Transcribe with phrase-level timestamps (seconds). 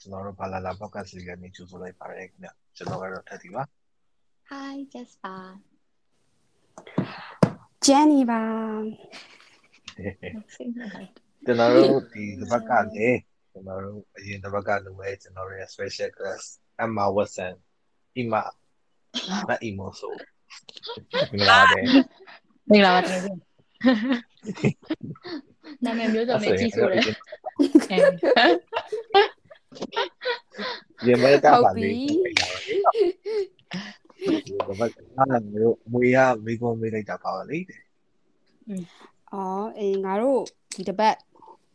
[0.00, 3.62] ကျွန်တော်တို့ဘာလာလာ podcast လေးကနေကြိုဆိုလိုက်ပါတယ်ခင်ဗျကျွန်တော်ကတော့ထက်တီပါ
[4.50, 5.42] Hi Jasper
[7.86, 8.44] Jenny ပါ
[11.44, 13.18] ကျွန်တော်တို့ဒီတစ်ပတ်ကလည်း
[13.52, 16.42] ကျွန်တော်တို့အရင်တစ်ပတ်ကလိုပဲကျွန်တော်တို့ရဲ့ special class
[16.84, 17.54] Emma Watson
[18.16, 18.34] အမ
[19.48, 20.12] မအီမိုဆို
[21.32, 21.78] မင်္ဂလာပါ
[22.70, 23.22] မင်္ဂလာပါတကယ်
[25.84, 27.02] နာမည်မျိုးစုံနဲ့ကြီးဆိုတယ်
[31.06, 37.58] ရေမဲကပါလေးပြလာပါလေဒီဘက်ကအားမျိုးမွေရမိကုံးမေးလိုက်တာပါပါလေ
[39.32, 40.42] အော်အေးငါတို့
[40.74, 41.16] ဒီတစ်ပတ်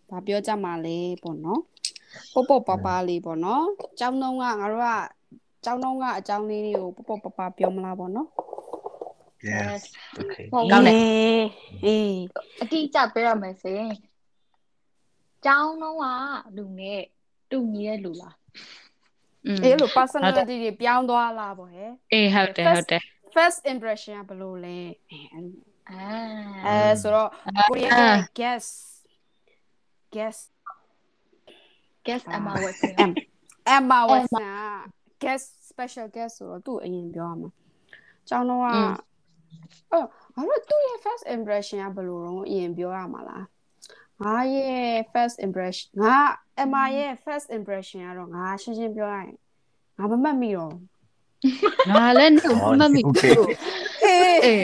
[0.10, 1.62] ဘာပြောကြမှာလဲပေါ့နော်
[2.34, 3.66] ပေါ့ပေါ့ပါပါလေးပေါ့နော်
[4.00, 4.90] ကျောင်းတုံးကငါတို့က
[5.66, 8.28] ကျောင်းတုံးကအကြောင်းလေးတွေကိုပေါ့ပေါ့ပါပါပြောမလားပေါ့နော်
[9.50, 9.82] yes
[10.20, 10.98] okay ဟုတ်ကောင်းတယ်
[11.86, 12.16] အေး
[12.62, 13.94] အတိအကျပြောရမယ်ဆိုရင်
[15.46, 16.06] ကျောင်းတော့က
[16.58, 17.02] လူနဲ့
[17.52, 18.36] တူညီတဲ့လူလား
[19.64, 23.02] အေးလို့ personality တွေပြောင်းသွားလားပေါ့ဟဲ့အေးဟုတ်တယ်ဟုတ်တယ်
[23.36, 24.78] first impression ကဘယ်လိုလဲ
[25.10, 26.06] အဲအဲ့လိုအာ
[26.66, 27.30] အဲဆိုတော့
[27.70, 28.66] ကိုရီးယား guess
[30.16, 30.38] guess
[32.06, 33.12] guess Emma Watson M
[33.76, 37.50] Emma Watson က guest special guest ဆိုတော့သူ့အရင်ပြောရမှာ
[38.30, 38.68] ကျောင်းတော့က
[39.92, 43.44] အော်ဘာလို့သူ့ရဲ့ first impression ကဘယ်လိုတော့အရင်ပြောရမှာလား
[44.24, 46.18] ငါရဲ့ first impression ငါ
[46.64, 49.36] Emma ရဲ့ first impression ကတော့ငါရှင်းရှင်းပြောရရင်
[49.98, 50.74] ငါမမှတ်မိတော့
[51.96, 53.36] ငါလည်းမမမီ okay
[54.04, 54.64] အေးအေး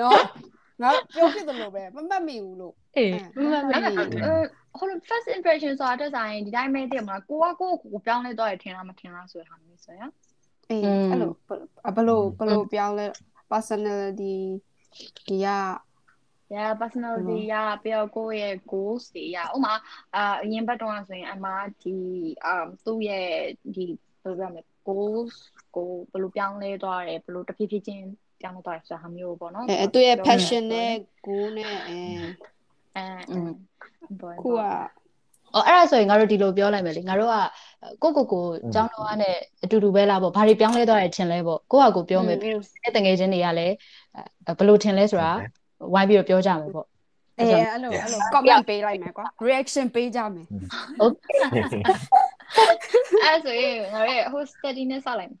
[0.00, 0.20] နော်
[0.82, 4.04] ငါပြောဖြစ်တယ်လို့ပဲမမှတ်မိဘူးလို့အေးမမမီအဲ့ဒါ
[4.78, 10.10] ဟို first impression ဆိုတာတက်ဆိုင်ဒီတိုင်းပဲတည်မလားကိုကကိုကိုပြောင်းလဲတော့ရထင်လားမထင်လားဆိုတဲ့ဟာမျိုးဆိုရင်
[10.70, 11.30] အေးအဲ့လို
[11.96, 13.06] ဘယ်လိုဘယ်လိုပြောင်းလဲ
[13.50, 14.36] personality
[15.26, 15.48] ဒီက
[16.52, 19.74] yeah personality ရပြီးတော့ကိုယ့်ရဲ့ goals တွေရဥမာ
[20.14, 21.46] အာအရင်ဘက်တော့ဆိုရင်အမ
[21.82, 21.96] ဒီ
[22.44, 23.28] အာသူ့ရဲ့
[23.74, 23.84] ဒီ
[24.22, 25.34] ဘယ်လိုပြောမလဲ goals
[25.76, 28.04] ကိုဘယ်လိုပြောင်းလဲသွားတယ်ဘယ်လိုတစ်ဖြည်းဖြည်းချင်း
[28.40, 30.92] ပြောင်းလဲသွားတယ်ဆိုတာမျိုးပေါ့နော်အဲသူရဲ့ passion နဲ့
[31.26, 32.00] goal နဲ့အဲ
[32.96, 33.06] အဲ
[34.20, 34.60] ဘောခုက
[35.54, 37.36] အော်အဲ့ဒါဆိုရင်ငါတို့ဒီလိုပြောလိုက်မယ်လေငါတို့က
[38.02, 38.44] ကိုကိုကို
[38.74, 39.30] ចောင်းတော်ကနေ
[39.64, 43.74] အတူတူပဲလားပေါ့ဘာတွေပြောင်းလဲသွားတယ်ထင်လဲပေါ့ကိုကကိုပြောမယ်ပြီးတော့တငယ်ချင်းတွေကလည်း
[44.58, 45.32] ဘယ်လိုထင်လဲဆိုတာ
[45.92, 46.86] ဝိုင်းပြီးတော့ပြောကြမယ်ပေါ့
[47.38, 50.46] အဲအဲ့လိုအဲ့လို comment ပေးလိုက်မယ်ကွာ reaction ပေးကြမယ်
[51.00, 51.14] ဟုတ်
[53.24, 55.40] အဲဆိုရင်ငါရဲ့ host study နဲ့စလိုက်မယ်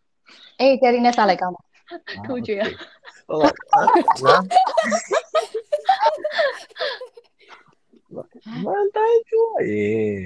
[0.60, 1.62] အေး Terry နဲ့စလိုက်ကောင်းပါ
[2.26, 2.62] ထိုးကြွေရ
[3.28, 3.52] ဟုတ်ကဲ့
[8.64, 10.18] မန်တိုင်းပြောရင်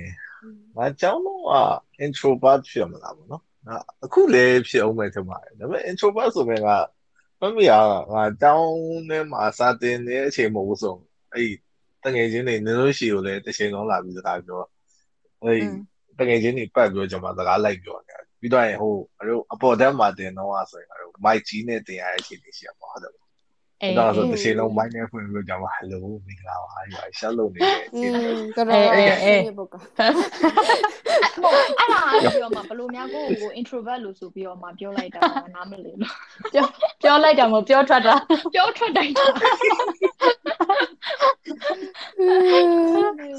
[0.77, 1.43] ငါကြောင်းတော့
[2.05, 6.69] introvert ဖြစ်မလားဗောနော်ငါအခုလည်းဖြစ်အောင်ပဲထင်ပါတယ်ဒါပေမဲ့ introvert ဆိုရင်က
[7.41, 7.73] မမရ
[8.13, 8.71] ငါကြောင်း
[9.09, 10.95] ထဲမှာစာတင်နေတဲ့အချိန်မဟုတ်ဘူးဆို
[11.33, 11.51] အဲ့
[12.05, 14.61] တငယ်ချင်းတွေနင်တို့ရှိကိုလည်းတစ်ချိန်လုံးလာပြီးစကားပြော
[15.43, 15.61] အဲ့
[16.19, 23.28] တငယ်ချင်းတွေပတ်ပြောကြမှာစကားလိုက်ပြောနေပြီးတော့ဟိုအတို့အပေါ်တက်မှာတင်တော့ဆိုရင်အတို့ mic ကြီးနဲ့တင်ရတဲ့အချိန်တွေရှိရပါဟုတ်တယ်
[23.82, 29.90] အေး ဒါဆိုတစ်ချိန်လုံး mic နဲ့ဖွင့်ပြီးကြမှာ hello မင်္ဂလာပါရွာရှက်လို့နေတဲ့အ อื ချိန်တွေ มတော်တော်အေးပုတ်က ဟုတ်
[31.80, 32.02] အဲ့ဒါ
[32.40, 35.20] ပြောမှာဘလို့များကိုကို introvert လို့ဆိုပြီးတော့မှပြောလိုက်တာ
[35.56, 36.14] နားမလည်လို့
[36.54, 38.16] ပြောလိုက်တာမဟုတ်ပြောထွက်တာ
[38.54, 39.26] ပြောထွက်တိုင်းတာ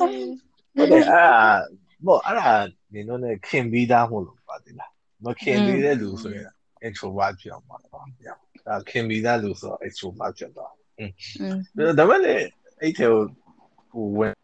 [0.00, 1.26] ဟုတ်တယ်အဲ့ဒါ
[2.06, 2.54] ဘောအဲ့ဒါ
[2.92, 4.90] နင်တို့ ਨੇ ခင်ပြီးသားမို့လို့ပါသေးလား
[5.24, 6.50] မခင်သေးတဲ့လူဆိုရင်
[6.86, 8.47] introvert ဖြစ်အောင်ပါတော့ဗျာဒါ
[8.90, 11.10] ခင်ပြီးသားလူဆို extrovert ဖြစ်သွား อืม
[11.98, 12.46] ဒါပေမဲ့လည်း
[12.80, 13.22] အဲ့ထဲကို
[13.92, 14.34] ဟိုဝင်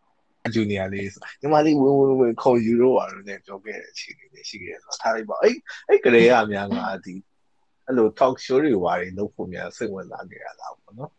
[0.55, 1.07] ဂျူနီယာလေး
[1.41, 5.55] ညီမလေးဝင်ဝင်ဝင်ခေါ်ယူတော့ပါလို့လည်းပြောခဲ့တဲ့အချိန်လေးရှိခဲ့တယ်ဆိုတော့ထားလိုက်ပါအဲ့
[5.89, 7.15] အဲ့ကလေးအများကဒီ
[7.87, 11.11] အဲ့လို talk show တွေဝါတွေလုပ်ဖို့များစိတ်ဝင်စားနေရတာပေါ့နော်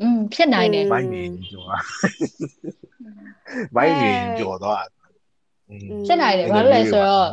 [0.00, 1.78] อืมဖြစ်နိုင်တယ် ဘိုင်းနေကြောတာ
[3.76, 4.84] ဘိုင်းနေကြောတော့
[6.06, 7.28] ဖြစ်နိုင်တယ်ဘာလို့လဲဆိုတော့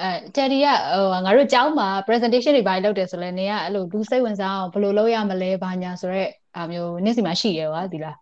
[0.00, 8.16] အဲတယ်ဒီကဟိုငါတို့ကျောင်းမှာ presentation တွေဘာလုပ်တယ်ဆိုလဲနေကအဲ့လိုလူစိတ်ဝင်စားအောင်ဘယ်လိုလုပ်ရမလဲဘာညာဆိုတော့အမျိုးနေ့စီမှာရှိရဲကွာဒီလား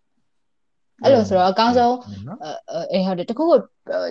[1.03, 1.97] အဲ့လိုဆိုတော့အကောင်းဆုံး
[2.93, 3.57] အေးဟုတ်တယ်တခုခု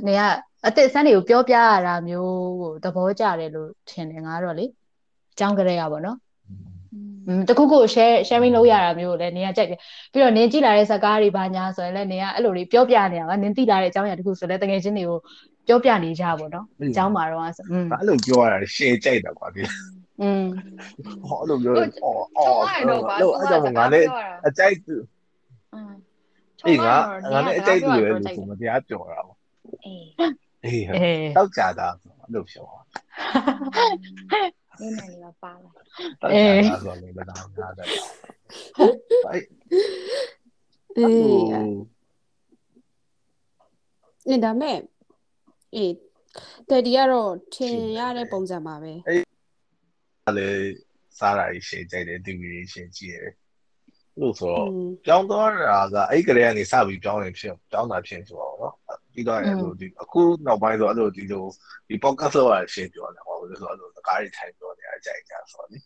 [0.08, 0.22] နေက
[0.66, 4.66] အစ်စ်ဆန်းတွေကိုပြောပြရတာမျိုးကိုသဘောကျတယ်လို့ထင်တယ်ငါတော့လေ
[5.40, 6.18] ကျောင်းကလေးရပါတော့
[7.28, 9.80] อืมတခုခု share sharing လုပ်ရတာမျိုးကိုလည်းနေကကြိုက်တယ်
[10.12, 15.20] ပြီးတော့နင်ကြည့်လာတဲ့ဇာတ်ကားတွေဘာညာဆိုရင်လည်းနေကအဲ့လိုတွေပြောပြနေတာကနင်သိလာတဲ့အကြောင်းအရာတခုဆိုလည်းတကယ်ချင်းတွေကို
[15.67, 19.63] ပြောပြနေကြပါတော့အကြောင်းမှာတော့ဆိုอืม အဲ့လိုပြောရတာရှယ်ကြိုက်တာကွာဒီ
[20.23, 20.45] อืม
[21.27, 21.75] ဟောအဲ့လိုပြော
[22.05, 22.83] အော်အော်အဲ့
[23.51, 24.09] ကြောင့်ငါလည်း
[24.47, 24.77] အကြိုက်
[25.75, 25.93] อืม
[26.67, 26.97] အေးငါ
[27.33, 29.39] ငါလည်းအကြိုက်တူရဲ့လူဆိုမတရားပြောတာပေါ့
[29.85, 30.05] အေး
[30.65, 32.67] အေး အေး တောက်ကြတာအဲ့လိုပြော
[34.81, 35.71] နေနေလာပါလာ
[36.21, 37.87] တောက်ကြတာဆိုလည်းမတော်ငါတယ်
[38.79, 39.43] အဲ့
[40.97, 41.97] အေး
[44.29, 44.77] နေဒါမဲ့
[45.76, 45.94] အေး
[46.70, 49.22] တက်ဒီကတော့ထင်ရတဲ့ပုံစံပါပဲအဲ့
[50.38, 50.50] လေ
[51.20, 53.36] စားတာကြီးရှင်းကြိုက်တယ်ဒီဗီဒီရှင်းကြည့်ရတယ်
[54.20, 54.68] လို့ဆိုတော့
[55.06, 58.76] ပြောင်းသွားတာကအဲ့ကလေးကနေစပြီးပြောင်းနေဖြစ်ပြောင်းတာဖြစ်ဆိုတော့နော်
[59.14, 61.46] ပြီးတော့အဲ့လိုဒီအခုနောက်ပိုင်းဆိုအဲ့လိုဒီလို
[61.88, 65.80] ဒီ podcast လောက်ရရှင်းပြောတယ်ဟောလို့ဆိုအဲ့လိုစကားတွေထိုင်ပြောနေအကြိုက်ကြဆိုတော့လေ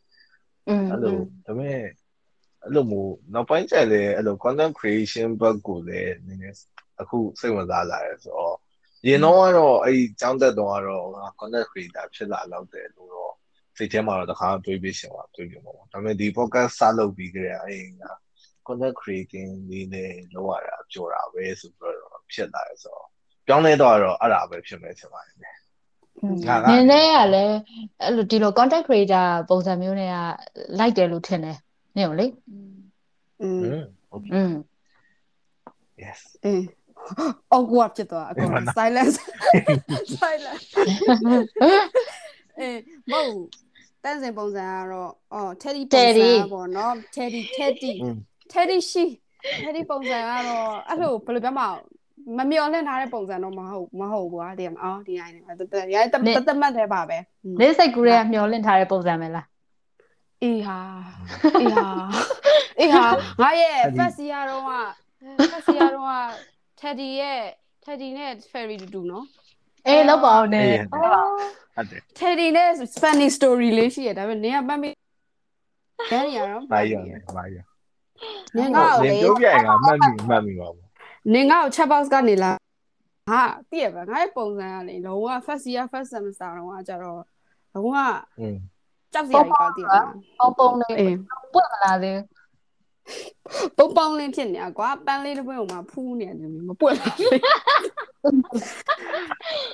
[0.69, 1.79] อืมအဲ့လိုဒါပေမဲ့
[2.63, 6.57] အဲ့လိုမျိုးနောက်ပိုင်းကျလည်းအဲ့လို content creation ဘက်ကိုလည်းနည်းနည်း
[7.01, 8.57] အခုစိတ်ဝင်စားလာတယ်ဆိုတော့
[9.08, 13.32] ရင်တော့ကတော့အဲ့ကျောင်းသက်တော့ကတော့ငါ content creator ဖြစ်လာတော့တယ်လို့တော့
[13.76, 18.10] စိတ်ထဲမှာတော့တခါတွေးပြီးရှင်ပါတွေးပြီးမှာပေါ့ဒါပေမဲ့ဒီ podcast စလုပ်ပြီးကြတဲ့အဲ့ငါ
[18.66, 23.06] content creating လေးနဲ့လောက်ရတာကြော်တာပဲဆိုပြီးတော့ဖြစ်လာတယ်ဆိုတော့
[23.46, 25.58] ပြောင်းလဲတော့တော့အဲ့ဒါပဲဖြစ်မယ်ဖြစ်ပါတယ် နင်း
[26.90, 27.56] နဲ့ကလည်း
[28.02, 30.16] အဲ့လိုဒီလို content creator ပုံစံမျိုးနဲ့က
[30.78, 31.58] လိုက်တယ်လို့ထင်တယ်
[31.96, 32.74] နင်းကိုလေ อืม
[33.42, 33.48] อื
[33.80, 33.84] ม
[34.34, 34.52] อืม
[36.02, 36.62] yes အေး
[37.55, 39.17] awkward ဖြစ်သွားအကုန် silence
[40.21, 40.65] silence
[42.59, 42.79] အေး
[43.11, 43.39] မဟုတ်
[44.03, 47.93] တန်းစင်ပုံစံကတော့အော် Teddy ပုံစံပေါ့နော် Teddy Teddy
[48.53, 49.05] Teddy ရှိ
[49.63, 51.67] Teddy ပုံစံကတော့အဲ့လိုဘယ်လိုပြောမှာ
[52.37, 56.17] မမျော်လင့်ထားတဲ့ပုံစံတော့မဟုတ်မဟုတ်ဘူးอ่ะဒီမှာအော်ဒီနိုင်နေတတရိုင်းတတ
[56.61, 57.17] မတ်တယ်ပါပဲ
[57.59, 59.47] နေစိတ်ကူးရဲမျောလင့်ထားတဲ့ပုံစံပဲလား
[60.43, 60.79] အေးဟာ
[61.61, 61.87] အေးဟာ
[62.79, 63.05] အေးဟာ
[63.41, 64.71] ငါရဲ့ first year တော့က
[65.51, 66.13] first year တော့က
[66.81, 67.39] Teddy ရဲ့
[67.85, 69.25] Teddy နဲ့ Fairy တူတူနော်
[69.87, 74.89] အေးလောက်ပါအောင်နေဟုတ်တယ် Teddy နဲ့ Spanish story လေးရှိရဒါပေမဲ့နင်ကမှတ်မိ
[76.09, 77.59] ခဲနေရတော့မာရီရတယ်မာရီ
[78.57, 80.87] နင်ကတော့လလေင်ပြောပြရင်ကမှတ်မိမှတ်မိပါဘူး
[81.33, 82.51] နင်ကတော့ chat box ကနေလာ
[83.31, 87.21] ဟာတည့်ရပါငါရဲ့ပုံစံကလေလုံးဝ first year first semester တော့ကကြတော့
[87.73, 87.97] လုံးဝ
[88.39, 88.57] อืม
[89.13, 90.01] ကြောက်စရာကြီးပါတည့်ရပါ
[90.39, 91.17] ပုံပုံလေးအေး
[91.53, 92.17] ပွက်မလာသေး
[93.77, 97.31] ပုံပေါင်းလင်းဖြစ်နေတာကွာပန်းလေးတစ်ပွင့်ကိုမှဖူးနေတယ်မပွက်လာဘူး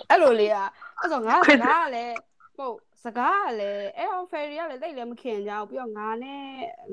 [0.10, 0.68] အဲ့လိုလေอ่ะ
[1.00, 2.16] အဲ့ဆိုငါစကားကလည်း
[2.58, 6.42] ဟုတ်စကားကလည်းအဲ့ဟော ferry ကလည်းတိတ်လည်းမခင်ကြဘူးပြီးတော့ငါနဲ့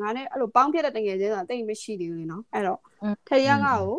[0.01, 2.81] ငါနဲ့အဲ့လိုပေါင်းဖြစ်တဲ့တကယ်ချင်းဆိုတာတိတ်မရှိသေးဘူးလေနော်အဲ့တော့
[3.29, 3.97] ထရီကငါ့ကို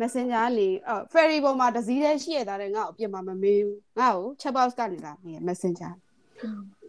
[0.00, 5.92] messenger ကနေအော် ferry ပေါ်မှာတစည်းတည်းရှိရတာတဲ့ငါ့ကိုအပြင်မှာမမေးဘူးငါ့ကို chat box ကနေလာနေ messenger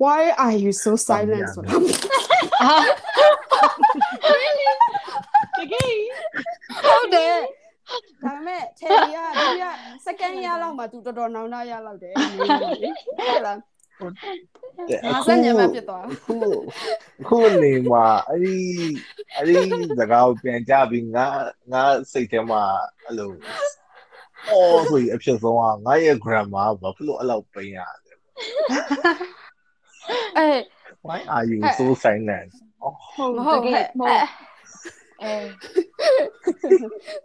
[0.04, 1.82] why are you so silent ဆိုတော့
[5.60, 5.92] တကယ်
[6.84, 7.36] ဟုတ်တယ်
[8.24, 9.66] ဒါပေမဲ့ချယ်ရီကသူက
[10.06, 12.46] စကန်ရလောက်မှသူတော်တော်နောင်နာရလောက်တယ်ဟု
[13.36, 13.58] တ်လား
[15.14, 16.34] ငါစညမဖြစ်သွားခု
[17.28, 18.56] ခုနေမှာအဲ့ဒီ
[19.36, 19.58] အဲ့ဒီ
[20.00, 21.26] စကားကိုပြန်ကြပြီးငါ
[21.72, 22.62] ငါစိတ်ထဲမှာ
[23.06, 23.32] အဲ့လို
[24.52, 28.14] အော်ဆိုရင်အဖြစ်ဆုံးကငါရဲ့ grammar ဘာဖြစ်လို့အဲ့လောက်ပိန်ရလဲ
[30.38, 30.48] အဲ
[31.08, 32.52] why are you so silent
[33.16, 34.28] ဟုတ်မဟုတ်တကဟဲ့ယ်မဟုတ်
[35.24, 35.36] အဲ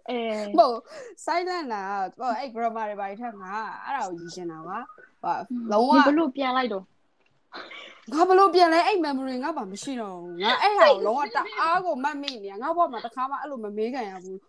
[0.08, 0.20] အဲ
[0.58, 0.78] မဟုတ်
[1.24, 1.82] silent လာ
[2.18, 3.52] တော့အဲ့ grammar တွေဘာတွေထက်ငါ
[3.84, 4.78] အဲ့ဒါကိုယူချင်တာပါ
[5.22, 5.32] ဟာ
[5.72, 6.84] လုံးဝဘလို့ပြန်လိုက်တော့
[8.12, 14.40] ငါဘလို့ပြန်လဲအဲ့ memory ငါဘာမရှိတော့ဘူးငါအဲ့ဟာကိုလုံးဝတအားကိုမှတ်မိနေငါဘောမှာတစ်ခါမှအဲ့လိုမမေးခံရဘူး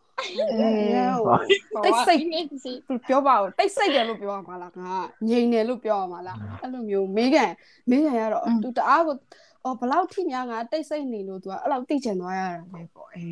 [1.84, 2.74] တိတ်စိတ်နေစီ
[3.08, 4.94] ပြောပါဦးတိတ်စိတ်တယ်လို့ပြောရမှာလားငါ
[5.30, 7.52] ငြိမ်တယ်လို့ပြောရမှာလားအဲ့လိုမျိုးမေးကန်
[7.90, 9.16] မေးကန်ရတော့သူတအားကို
[9.66, 13.28] အော်ဘလောက်ထိများငါတိတ်စိတ်နေလို့သူကအဲ့လောက်သိချင်သွားရတာပဲပေါ့အေး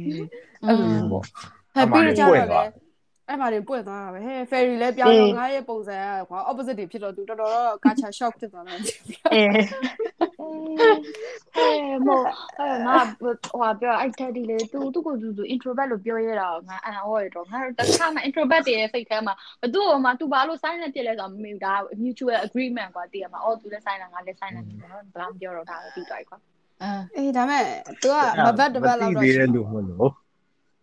[0.63, 2.61] အဲ့လိုမျိုးပေါ့ဟဲ့ပြီးကြတော့လေ
[3.33, 8.77] အဲ့မှာတွေပွင့်သွားတာပဲဟဲ့ ferry လည်းပြောင်းတော့ငါရဲ့ပုံစံကကွာ opposite တွေဖြစ်တော့သူတော်တော်တော့ culture shock ဖြစ်သွားတယ်
[9.33, 9.47] အေး
[11.57, 12.21] အဲမော
[12.59, 13.33] အဲငါဟို
[13.79, 21.73] ပြောအဲ့ Teddy လေသူသူ့ကိုသူသူ introvert လို့ပြောရတာငါအဲ့ဟောရတော့ငါတခါမှ introvert တွေရဲ့စိတ်ထဲမှာဘသူ့ဟိုမှာသူဘာလို့ silent ဖြစ်လဲဆိုတော့မမေဘူးဒါ
[22.03, 26.39] mutual agreement ကွာတည်ရမှာအော်သူလည်း silent ငါလည်း silent နေတော့ဘာမှပြောတော့ဒါပဲပြီးသွားပြီကွာ
[26.83, 27.65] အာအေးဒါမဲ့
[28.01, 30.11] तू ကမဘတ်တပတ်လောက်မတော့သိသေးတဲ့လူမလို့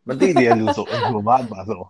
[0.09, 1.83] မသိသေးတဲ့လူဆို introvert ပါဆို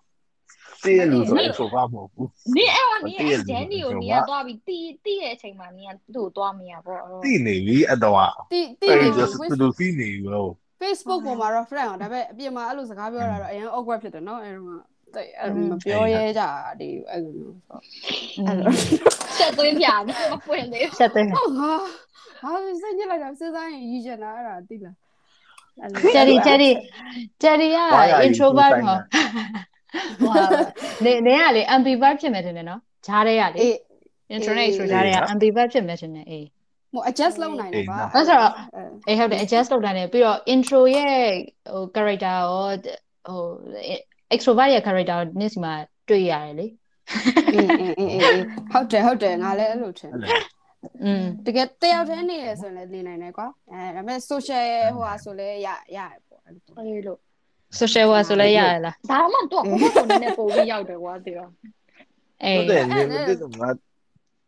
[0.85, 10.51] သိတဲ့လူဆို introvert မဟုတ်ဘူးနင်အဲ့ဟောနင်အဲ့ Jenny ကိုနင်ကသွားပြီးတီးတီးတဲ့အချိန်မှာနင်ကသူ့ကိုသွားမရပေါ့သိနေပြီအတော့တီတီအဲ့နေ just သူတို့သိနေပြီလို့
[10.83, 14.83] Facebook ပေါ်မှာတော့ friend အောင်ဒါပေမဲ့အပြင်မှာအဲ့လိုစကားပြောတာတော့အရင် awkward ဖြစ်တယ်နော်အဲ့တော့
[15.15, 16.43] တိတ်အဲ့မပြောရဲကြ
[16.81, 17.79] ဒီအဲ့လိုမျိုးဆို
[18.47, 18.73] အဲ့လို
[19.39, 21.73] ဆက်သွင်းပြနေမပွင့်သေးဆက်သေးဟုတ်ဟာ
[22.43, 24.97] ဟာစိတ်ညစ်လိုက်တာစဉ်းစားရင်ရည်ချင်တာအဲ့ဒါသိလား
[26.15, 26.71] ဂျယ်ရီဂျယ်ရီ
[27.43, 27.79] ဂျယ်ရီက
[28.27, 28.97] introvert ဟော
[30.27, 30.35] ဟော
[31.05, 33.75] နေနေကလေ ambivert ဖြစ်မယ်ထင်တယ်နော်ဂျားတွေကလေအေး
[34.35, 36.47] intro နဲ့ extro ဂျားတွေက ambivert ဖြစ်မယ်ထင်တယ်အေး
[36.93, 38.53] ဟို adjust လုပ်နိုင်တယ်ပါအဲ့ဆိုတော့
[39.09, 41.19] အေးဟုတ်တယ် adjust လုပ်တာနဲ့ပြီးတော့ intro ရဲ့
[41.73, 42.47] ဟို character ရော
[43.29, 43.43] ဟို
[44.35, 45.73] extrovert ရဲ့ character ကိုနေ့စီမှာ
[46.09, 46.67] တွေ့ရတယ်လေ
[47.55, 50.13] အေးအေးအေးအေးဟုတ်တယ်ဟုတ်တယ်ငါလည်းအဲ့လိုထင်
[51.05, 57.19] อืมတကယ်တယောက်တည်းနေရဆိုရင်လည်းနေနိုင်တယ်ကွာအဲဒါပေမဲ့ social ဟိုဟာဆိုလဲရရတယ်ပေါ့အဲ့လိုအေးလို့
[57.79, 61.49] social work ဆိုလဲရရလားဒါမှတော့ကိုမကိုနည်းနည်းပို့ပြီးရောက်တယ်ကွာတည်ရော
[62.45, 63.69] အေးဟုတ်တယ်နေမသိတော့ငါ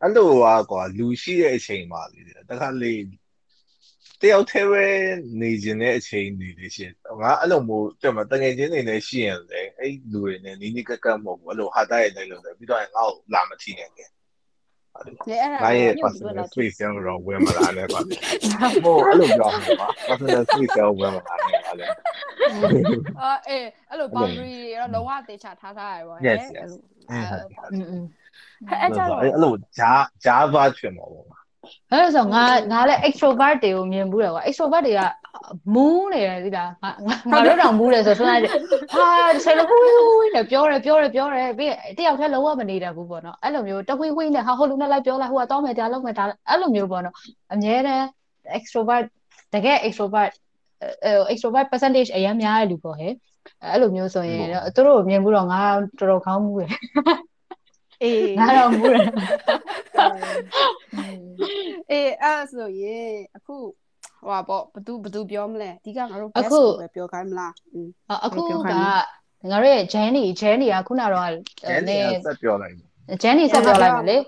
[0.01, 2.95] အဲ့လိုอ่ะကွာလူရှိတဲ့အချိန်မှာလေတခါလေ
[4.21, 4.85] တယောက်တည်းပဲ
[5.41, 14.05] နေခြင်းတဲ့အချိန်နေလေရှင်ငါအဲ့လိုမျိုးတဲ့မှာတငယ်ချင်းနေနေရှိရင်လေအဲ့လူတွေနဲ့နီးနီးကပ်ကပ်မဟုတ်ဘူးအဲ့လိုဟာတိုက်ရိုက်လိုက်လို့ပြီးတော့ငါ့ကိုလာမထီနဲ့ကဲ
[15.29, 18.01] လေအဲ့ဒါငါရဲ့ personal space ရောဝင်မလာနဲ့ကွာ
[18.85, 21.87] ဟိုအဲ့လိုပြောမှာပါ personal space ရောဝင်မလာနဲ့ပါလေ
[23.21, 23.57] အဲ
[23.91, 26.71] အဲ့လို boundary တွေတော့လုံးဝသေချာထားထားရပါဘော yes yes
[28.83, 29.93] အဲ့ကြတော့အဲ့လိုဂျာ
[30.25, 31.25] ဂျာဗာချွင်ပါဘော
[31.91, 35.01] အဲ့ဆိုငါငါလည်း extrovert တွေကိုမြင်ဘူးတယ်ကွာ extrovert တွေက
[35.75, 36.71] မူးနေတယ်သိလား
[37.31, 38.43] ငါတို့တောင်မူးတယ်ဆိုထွန်းလိုက်
[38.95, 39.07] ဟာ
[39.45, 47.15] ဆယ်လိုဝင်းဝင်းနဲ့ပြောတယ်ပြောတယ်ပြောတယ်ပြီးတယောက်တည်းလုံးဝမနေတတ်ဘူးပေါ့နော်အဲ့လိုမျိုးတဝင်းဝင်းနဲ့ဟာဟိုလူနဲ့လိုက်ပြောလိုက်ဟိုကတော့မယ်ဒါလုံးမယ်ဒါအဲ့လိုမျိုးပေါ့နော်
[47.53, 48.05] အများတန်း
[48.59, 49.07] extrovert
[49.55, 50.33] တကယ် extrovert
[51.33, 53.13] extrovert percentage အရင်များတဲ့လူပေါ့ဟဲ့
[53.65, 55.61] အဲ့လိုမျိုးဆိုရင်သူတို့ကိုမြင်ဘူးတော့ငါ
[55.99, 56.71] တော်တော်ခေါင်းမူးတယ်
[58.03, 59.07] အေးငါတော့မူးတယ်
[61.91, 63.57] အေးအဲ့ဆိုရင်အခု
[64.23, 67.89] ဟိုပါပေါ့ဘသူဘသူပြောမလဲအဓိကငါတို့ guest အခုကိုပဲပြောခိုင်းမလားอืม
[68.25, 69.05] အခုပြောကခိုငါင်း
[69.53, 71.35] တို့ရဲ့ Jenny Jenny ကခုနတော့အဲ့
[71.89, 72.75] ဒီဆက်ပြောလိုက်
[73.23, 74.19] Jenny ဆက်ပြောလိုက်မယ်လေ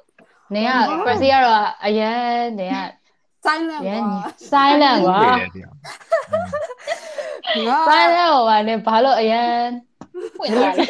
[0.55, 2.19] နင်ကဟုတ်ပါဘူး Pressy ကတော့အရန်
[2.59, 2.77] နင်က
[3.45, 5.75] silent ရန်ကွာ silent ကွာတယ်တရား
[7.69, 9.53] ငါ silent ဟိုပါနင်ဘာလို့အရန်
[10.37, 10.89] ဖွင့်သွားတယ်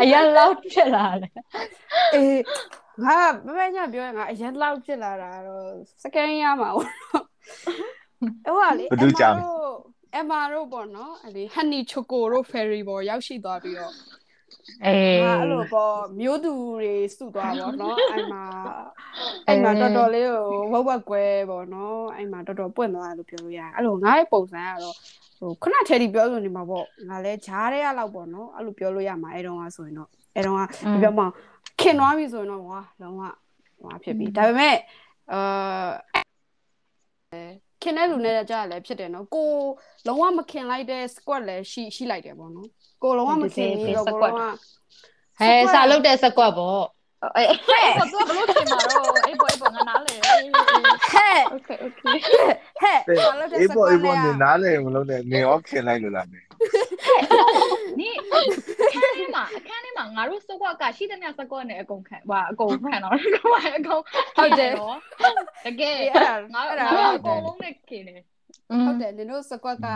[0.00, 1.28] အရန်လောက်ဖြစ်လာလဲ
[2.14, 2.40] အေး
[3.04, 5.66] ငါမမညာပြောရင်ငါအရင်လောက်ဖြစ်လာတာတော့
[6.02, 7.24] second ရမှာပေါ့နော်
[8.46, 9.36] အဲ့ဟာလေဘယ်သူကြောင်
[10.16, 13.92] အမတို့ပေါ့နော်အဲ့ဒီ honey choco တို့ fairy ပေါ်ရောက်ရှိသွားပြီးတော့
[14.84, 16.52] အေးငါအဲ့လိုပေါ့မျိုးသူ
[16.82, 18.44] တွေစုသွားပေါ့နော်အဲ့မှာ
[19.46, 24.96] အဲ့မှာတော်တော်လေးကိုဝက်ဝက်ကွဲပေါ့နော်အဲ့မှာတော်တော်ပွင့်သွားတယ်လို့ပြောလို့ရတယ်အဲ့လိုငါရဲ့ပုံစံကတော့
[25.38, 31.24] ဟိုခုနထဲဒီပြောလို့နေမှာပေါ့ငါလဲဂျားတဲ့ရလောက်ပေါ့နော်အဲ့လိုပြောလို့ရမှာအဲ့တုန်းကဆိုရင်တော့အဲ့တုန်းကဒီပြောမှ
[31.80, 33.22] ခင်သွားပြီဆိုရင်တော့ဝါလုံးဝ
[33.82, 34.76] ဟွာဖြစ်ပြီဒါပေမဲ့
[35.32, 35.90] အာ
[37.82, 39.48] ခင်တဲ့လူနဲ့ကြားလည်းဖြစ်တယ်နော်ကို
[40.06, 42.68] လုံးဝမခင်လိုက်တဲ့ squad လည်းရှိရှိလိုက်တယ်ပေါ့နော်
[43.02, 44.12] ကိုလုံးဝမသိဘူးကိုလုံးက
[45.38, 46.82] ဟဲစာလုတ်တဲ့စကွက်ပေါ့
[47.36, 52.16] အဲ့ဟဲ့သူကဘလို့ခင်မှာတော့အေးပေါ်အေးပေါ်ငါနားလေဟဲ့ okay okay
[52.82, 52.98] ဟဲ့
[53.60, 56.40] အေးပေါ်အေးပေါ်နားလေမလုံးနဲ့နေရောခင်လိုက်လို့လားနေ
[57.98, 64.02] နေအခန်းထဲမှာအခန်းထဲမှာငါတို့စကွက်ကရှိသမျှစကွက်နဲ့အကုန်ခံဟာအကုန်ခံတော့ဟိုအကုန်
[64.36, 64.72] ဟုတ်တယ်
[65.64, 65.96] တကယ်
[66.54, 68.20] ငါတို့အကုန်လုံးနဲ့ခင်တယ်
[68.86, 69.86] ဟုတ်တယ်နင်တို့စကွက်က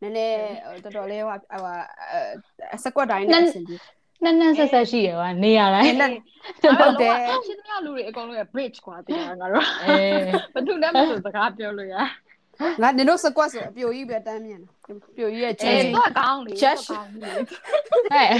[0.00, 0.38] နည်းနည်း
[0.82, 3.76] တော်တော်လေးဟိုဟိုစကွက်တိုင်းနဲ့အဆင်ပြေ
[4.24, 6.22] နန်းနန်းဆက်ဆက်ရှိရပါနေရတိုင်းနည်းနည်း
[6.62, 10.20] ဟုဟုတ်တ်တတယ်ယ်ရှိသမျှလူတွေအကုန်လုံးရဲ့ bridge ကွာတရားငါတို့အေး
[10.54, 11.96] ဘသူနဲ့မဆိုစကားပြောလို့ရ
[12.82, 14.70] ငါနင်တို့စကွက်ဆိုအပြိုကြီးပဲတမ်းမြင်တာ
[15.16, 17.30] ပြိုကြီးရဲ့ချဲအေးကြီးတော့ကောင်းလေ Just- ကောင်းလေ
[18.12, 18.30] ဟဲ့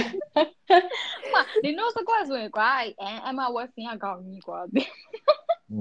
[1.33, 4.59] မဒီနိုစကွက်ဆိုရင်ကွာအဲအမဝက်စင်ကကောင်းကြီးကွာ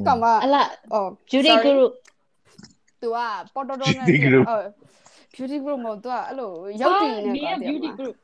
[0.06, 1.92] ကမအလားအော် beauty sorry group
[3.04, 3.18] သူက
[3.54, 4.64] ပေါ်တော်တော်နဲ့ Beauty group အော်
[5.34, 8.16] beauty group မဟုတ်သူကအဲ့လိုရုပ်တည်နေနေကွာ beauty group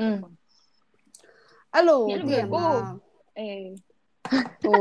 [0.00, 0.16] อืม
[1.74, 2.72] အဲ့လိုအဲ့လိုတည်ကိုမှာ
[3.38, 3.68] အေး
[4.62, 4.76] ဟို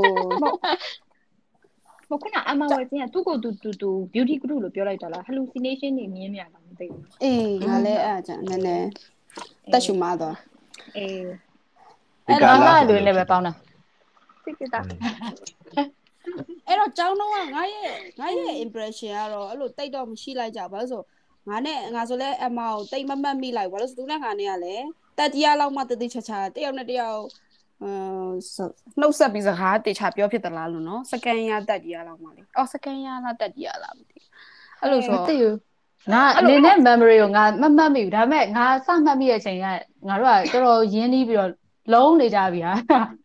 [2.09, 8.87] မခုနအမဝက်စင်ကသူ့ကိုသူသူသူ beauty group လို့ပြောလိုက်တာလား hallucination တွေမြင်မြင်တာမသိဘူးအေးငါလည်းအဲ့ကြောင့်နည်းနည်း
[9.71, 10.37] တက်ရှူမသွား
[10.97, 11.27] အေး
[12.27, 13.53] အဲ့ဒါမှလူနဲ့ပဲပေါင်းတာ
[14.43, 14.79] စိတ်ကြတာ
[16.67, 21.03] အဲ့တော့ကျောင်းတော့ငါရဲ့ငါရဲ့ impression ကတော့အဲ့လိုတိတ်တော့မရှိလိုက်ကြဘူးဘာလို့ဆို
[21.49, 24.85] ငါနဲ့ငါဆိုလဲအမကိုတိတ်မမတ်မိလိုက်ဘာလို့ဆိုသူနဲ့ငါနဲ့ကလည်း
[25.17, 27.21] တက်တရားလောက်မှတတိချာချာတယောက်နဲ့တယောက်
[27.83, 28.31] အမ်
[28.99, 34.17] နှုတ်ဆက်ပြီးစကားတေချာပြောဖြစ်သလားလို့နော်စကန်ရတက်တရားလောက်မှလေအော်စကန်ရလားတက်တရားလားမသိ
[34.81, 35.55] အဲ့လိုဆိုမသိဘူး
[36.13, 39.65] ငါအနေနဲ့ memory ကိုငါမမှတ်မိဘူးဒါပေမဲ့ငါစမှတ်မိတဲ့အချိန်က
[40.07, 41.51] ငါတို့ကတော်တော်ရင်းနှီးပြီးတော့
[41.93, 42.73] လုံးနေကြပြီဟာ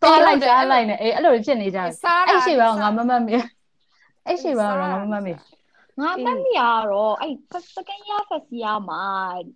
[0.02, 3.34] သွားလိုက်ကြားလိုက်နေအေးအဲ့လိုဖြစ်နေကြပြီစားတာအဲ့ရှိပါငါမမှတ်မိ
[4.26, 5.32] အဲ့ရှိပါငါမမှတ်မိ
[6.00, 7.34] ငါမမီရတော့အဲ့
[7.76, 9.02] second year first year မှာ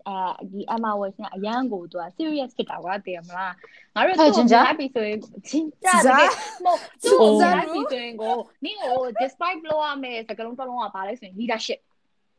[0.07, 0.17] အဲ
[0.53, 3.55] ဒီအမဝက်စင်အရန်ကိုသူက serious ဖြစ်တာကွာတည်မလား
[3.95, 6.31] ငါတို့သူ့ကိုကြားပြီးဆိုရင်ချင်းကြတကယ်
[6.65, 11.81] မဟုတ်သူ့ကိုကြားပြီးဆိုရင်ကိုနင့်ကို describe လုပ်ရမယ်စကားလုံးတစ်လုံးကပါလဲဆိုရင် leadership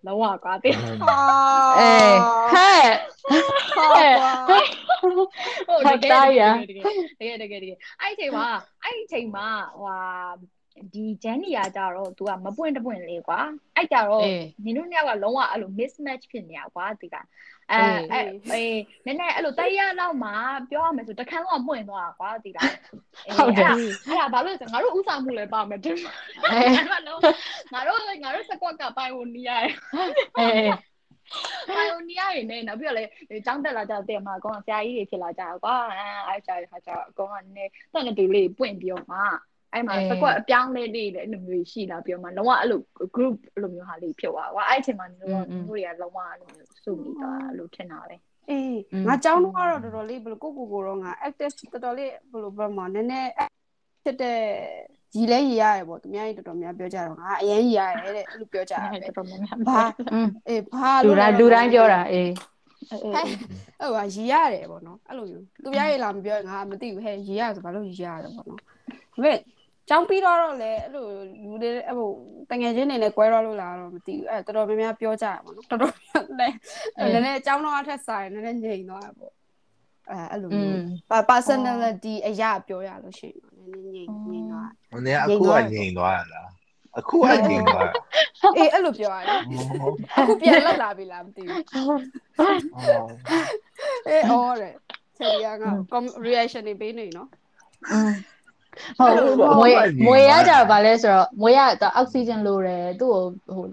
[0.06, 1.18] လုံးဝကွာတည်ဟာ
[1.80, 2.18] အေး
[2.54, 4.60] ဟဲ့ဟာ
[5.00, 8.48] ဟုတ်တကယ်တကယ်တကယ်တကယ်တကယ်အဲ့ဒီချိန်မှာ
[8.84, 9.48] အဲ့ဒီချိန်မှာ
[9.80, 9.96] ဟို
[10.94, 13.40] ဒီဂျန်နီယာကြတော့ तू ကမပွင့်တပွင့်လေးကွာ
[13.76, 17.16] အဲ့ကြတော့အေးနင်တို့နှစ်ယောက်ကလုံးဝအဲ့လို mismatch ဖြစ်နေရကွာဒီက
[17.72, 18.20] အဲအဲ
[18.52, 20.32] အေးနည်းနည်းအဲ့လိုတရားလောက်မှ
[20.70, 22.58] ပြောရမယ်ဆိုတခန်းလုံးကပွင့်သွားတာကွာဒီက
[23.38, 23.70] ဟုတ်တယ်
[24.08, 25.98] အဲ့ဒါဘာလို့လဲဆိုငါတို့ဥစားမှုလည်းပါမယ်တင်
[26.52, 27.20] အေးငါတို့
[27.74, 29.72] ငါတို့ငါတို့စကွက်ကပိုင်ဝင်နေရတယ်
[30.40, 30.70] အေး
[31.70, 33.04] ပိုင်နီယာရနေနောက်ပြီးတော့လေ
[33.48, 39.20] ចောင်းတက်လာကြတဲ့မှာအကောင်ဆရာကြီးတွေဖြစ်လာကြတာကွာအဲအားကြဟာကြအကောင်ကနည်းတက်နေတူလေးပွင့်ပြီးတော့မှ
[39.74, 42.80] အဲ့မှာစကွက်အပြောင်းလဲလေးလည်းအဲ့လိုမျိုးရှိလာပြီးတော့မှလုံးဝအဲ့လို
[43.16, 48.16] group အဲ့လိုမျိုးဟာလေးဖြစ်သွားကွာအဲ့အချိန်မှာတို့တို့တွေကလုံးဝအဲ့လိုမျိုးစုမိသွားအဲ့လိုထင်တာပဲ
[48.50, 53.30] အေးငါကြောင်းတော့ကတော့တော်တော်လေးဘယ်လိုကိုကိုကိုတော့ငါ active တော်တော်လေးဘယ်လိုပြောမှာနည်းနည်း
[54.10, 54.40] ဖြစ်တဲ့
[55.16, 59.82] ရီလဲရီရတယ်ပေါ့သူများကြီးတော်တော်များပြောကြတော့ငါအရင်ရီရတယ်တဲ့အဲ့လိုပြောကြတာပဲတော်တော်များများဘာ
[60.48, 62.32] အေးဘာလူတိုင်းလူတိုင်းပြောတာအေး
[62.90, 63.26] ဟဲ့
[63.82, 68.66] အဲ့ဟာရီရတယ်ပေါ့နော်အဲ့လိုမျိုးသူများရေးလာမပြောရင်ငါမသိဘူးဟဲ့ရီရဆိုဘာလို့ရီရတယ်ပေါ့နော်ဒါ
[69.14, 69.38] ပေမဲ့
[69.90, 71.06] ကျောင်းပြီးတော့လေအဲ့လို
[71.44, 72.10] လူတွေအဲ့ဟို
[72.52, 76.48] တငယ်ချင်းတွေနဲ့ကွဲတော့လို့လာတော့မသိဘူးအဲ့တော်တော်များများပြောကြရပါတော့တော်တော်များလဲ
[77.14, 79.34] နည်းနည်းအကြောင်းတော့အထက်ဆိုင်နည်းနည်းငြိမ်သွားပေါ့
[80.12, 80.80] အဲအဲ့လိုမျိုး
[81.32, 86.48] personality အရာပြောရလို့ရှိရင်နည်းနည်းငြိမ်ငြိမ်သွားဟိုနေအခုကငြိမ်သွားတာလား
[86.98, 87.94] အခုကငြိမ်သွားတာ
[88.58, 89.40] အေးအဲ့လိုပြောရတယ်
[90.18, 91.64] အခုပြန်လောက်လာပြီလားမသိဘူး
[94.08, 94.74] အေးအော်တဲ့
[95.18, 95.64] ဆရာက
[96.26, 97.30] reaction တွေပေးနေနော်
[98.98, 99.70] ဟုတ်မွေ
[100.06, 103.22] မွေရကြတော့ဗာလဲဆိုတော့မွေရအောက်ဆီဂျင်လိုတယ်သူ့ကို
[103.56, 103.66] ဟို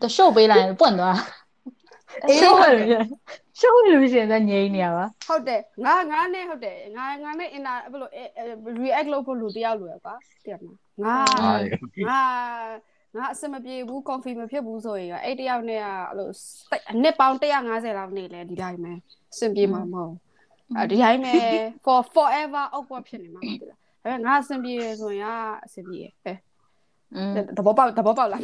[0.00, 1.18] တရှို့ပေးလိုက်ရင်ပွင့်သွား
[2.38, 3.04] ရှို့လို့
[3.58, 8.10] ရှို့လို့ရှိရင်ငြိမ်းနေရပါဟုတ်တယ်ငါငါနဲ့ဟုတ်တယ်ငါငါနဲ့ inner ဘယ်လို
[8.82, 10.64] react လုပ်ဖို့လူတယောက်လိုရကွာတည်မ
[11.04, 11.58] လားငါ
[12.08, 12.22] ငါ
[13.16, 16.28] ငါအစမပြေဘူး coffee မဖြစ်ဘူးဆိုရင်အဲ့တယောက်နဲ့ကအဲ့လို
[16.92, 18.92] အနစ်ပေါင်း150လောက်နေလဲဒီတိုင်းပဲ
[19.32, 20.12] အဆင်ပြေမှာမဟုတ်
[20.76, 21.32] အဲဒီတိုင်းပဲ
[21.84, 26.36] for forever awkward ဖြစ်နေမှာမသိလားဒါပေမဲ့ငါအဆင်ပြေရဆိုရင်အဆင်ပြေဟဲ့
[27.56, 28.42] တဘောပေါက်တဘောပေါက်လား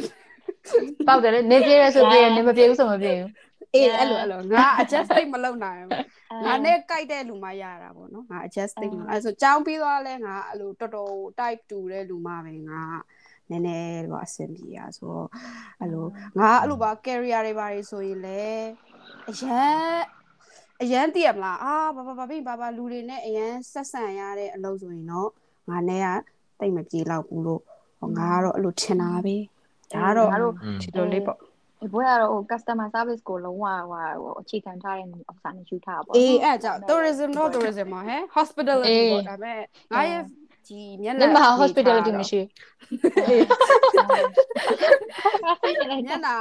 [1.07, 3.29] ပေါက်တယ်လေနေပြေရဆိုပြေနေမပြေဘူးဆိုမပြေဘူး
[3.75, 12.83] အေးအဲ့လိုအဲ့လိုငါ adjusting မလုပ်နိုင်ဘူးငါနဲ့ကြိုက်တဲ့လူမှရတာပေါ့နော်ငါ adjusting အဲ့ဆိုကြောင်းပြီးသွားလဲငါအဲ့လိုတော်တော် type တူတဲ့လူမှပဲငါ
[13.49, 15.27] နည်းနည်းတော့အဆင်ပြေရဆိုတော့
[15.79, 16.05] အဲ့လို
[16.39, 18.43] ငါအဲ့လိုပါ career တွေပါဆိုရင်လေ
[19.29, 20.01] အရန်
[20.81, 25.29] အရန်တည်ရမလားအာဘာဘာဘာဘာဘာလူတွေနဲ့အရန်ဆက်ဆံရတဲ့အလုပ်ဆိုရင်တော့
[25.69, 26.09] ငါနဲ့က
[26.59, 27.61] တိတ်မပြေတော့ဘူးလို့
[28.17, 29.37] ငါကတော့အဲ့လိုထင်တာပဲ
[29.93, 30.29] ဒါကတော့
[30.81, 31.39] ဒီလိုလေးပေါ့
[31.83, 39.59] ဒီဘွဲကတော့ဟို customer service ကိုလုံးဝဟိုအခြေခံထားတဲ့ဥစ္စာနဲ့ယူထားပါပေါ့အေးအဲ့ကြောင့် tourism တော့ tourism ပါဟဲ့ hospitality ပေါ့ဒါပေမဲ့
[39.93, 40.21] ငါရဲ့
[40.67, 42.39] ဒီမျက်နှာမ hospitality မရှိ
[46.07, 46.35] မျက်နှာ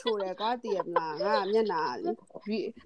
[0.00, 1.82] ချိုတယ်ကွာတည်ရမလားငါမျက်နှာ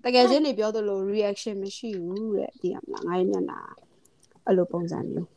[0.04, 3.60] တကယ်ချင်းနေပြောသလို reaction မရှိဘူးတဲ့တည်ရမလားငါရဲ့မျက်နှာ
[4.46, 5.35] အဲ့လိုပုံစံမျိုး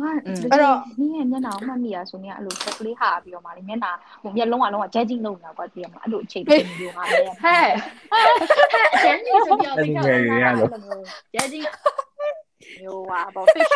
[0.00, 7.68] ငါအဲ့တော့နင်းရဲ့မျက်နှာကိုမှတ်မိရဆိုနေအဲ့လိုချက်ကလေးဟာပြီးတော့မှလေမျက်နှာဟိုမျက်လုံးကလုံးဝ judging လုပ်နေတာကွာတည်ရမလားအဲ့လိုအချိန်ဖြစ်နေလို့ငါလည်းဟဲ့
[9.04, 10.06] ကျန်နေဆိုပြောပြီးတော့
[11.34, 11.66] judging
[12.80, 13.72] မျိုးပါပေါ့ fish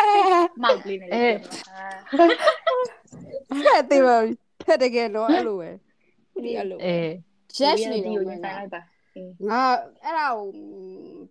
[0.63, 1.35] မောက်လေးနေလေဟဲ့
[3.91, 4.17] တေးပါ
[4.67, 5.71] ဟဲ့တကယ်တော့အဲ့လိုပဲ
[6.45, 7.09] ဒီအဲ့လိုအေး
[7.59, 8.81] judge နေဒီတော့ကိုရင်ဆိုင်လိုက်တာ
[9.51, 9.63] ငါ
[10.05, 10.49] အဲ့ဒါကို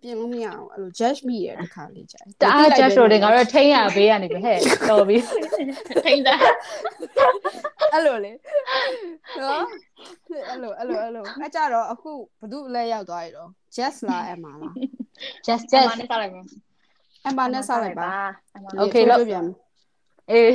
[0.02, 4.58] ပြင်လို့မရအောင်အဲ့လို judge မိရတဲ့ခါလေးကြာတအား judge တို့တွေငါတို့ထိန်းရပေးရနေပြီဟဲ့
[4.90, 5.16] တော်ပြီ
[6.04, 6.36] ထိန်းတာ
[7.92, 8.32] အဲ့လိုလေ
[9.40, 9.64] နော်
[10.50, 14.74] အဲ့လိုအဲ့လိုအဲ့လိုအကြတော့အခုဘသူလဲရောက်သွားရတော့ just လားအမလား
[15.46, 16.44] just ကျန် just နေစားလိုက်မယ်
[17.26, 18.10] အမနဲ့စားလိုက်ပါ
[18.82, 19.44] Okay လို့ပြန်
[20.30, 20.52] အေး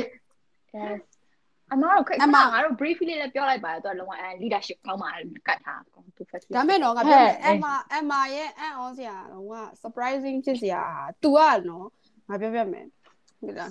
[1.73, 5.09] အမတို့ခက်ခါငါတို့ briefly လေးပြောလိုက်ပါတော့လုံးဝအဲ leadership ကောင်းပါ
[5.47, 10.83] ကတ်ထားကောသူ first ဒါမဲ့တော့ငါပြောမယ်အမအမရဲ့အန်အောင်စရာတော့က surprising ဖြစ်စရာ
[11.23, 11.87] तू ကနော်
[12.29, 12.85] ငါပြောပြမယ်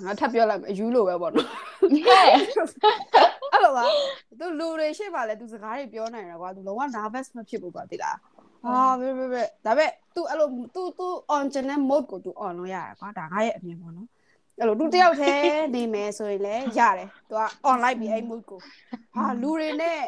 [0.05, 3.83] ငါထပ်ပြောလိုက်မယ်အယူလိုပဲပေါ့နော် ဟဲ့ အဲ့လိုပါ
[4.39, 8.17] သူလူတွေရှိပါလေသူစကားတွေပြောနိုင်တာကွာသူလုံးဝ nervous မဖြစ်ဘူးကွာတိလား
[8.63, 14.07] ဟာဘယ်ဘယ်ဘယ်ဒါပေမဲ့ तू အဲ့လို तू तू on channel mode ကို तू on လုပ်ရတာကွာဒါငါရဲ့အမြင်ပေါ့နော်
[14.59, 18.59] အဲ့လို तू တယောက်တည်းနေမယ်ဆိုရင်လည်းရတယ် तू က online ပြီးအဲ့ mode ကို
[19.15, 19.99] ဟာလူတွေနဲ့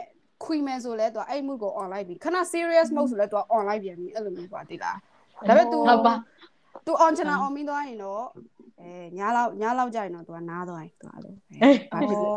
[0.43, 4.97] ခွေမယ်ဆိုလဲ तू အဲ့ mode ကို online ပြီးခဏ serious mode ဆိုလဲ तू online ပြန်ပြီးအဲ့လိုမျိုးကွာတိလား
[5.47, 6.13] ဒါပေမဲ့ तू ဟုတ်ပါ
[6.85, 8.23] तू on channel on ပြီးသွားရင်တော့
[8.81, 11.33] အဲညားလောက်ညားလောက်ကြရင်တော့ तू ကနားသွားရင် तू အဲ့လို
[11.91, 12.29] ဘာဖြစ်လဲ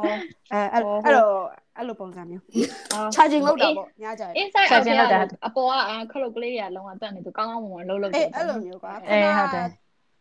[0.53, 1.29] အဲအဲ့အဲ့လို
[1.77, 2.43] အဲ့လိုပုံစံမျိုး
[3.15, 5.69] charging လောက်တာပေါ့ညားကြရင် inside out အပေါ်
[6.11, 9.69] ကခလုတ်ကလေးတွေကလုံးဝတက်နေသူကောင်းကောင်းမွန်မွန်လှုပ်လှုပ် အေးအဲ့လိုမျိုးကွာ အေးဟုတ်တယ်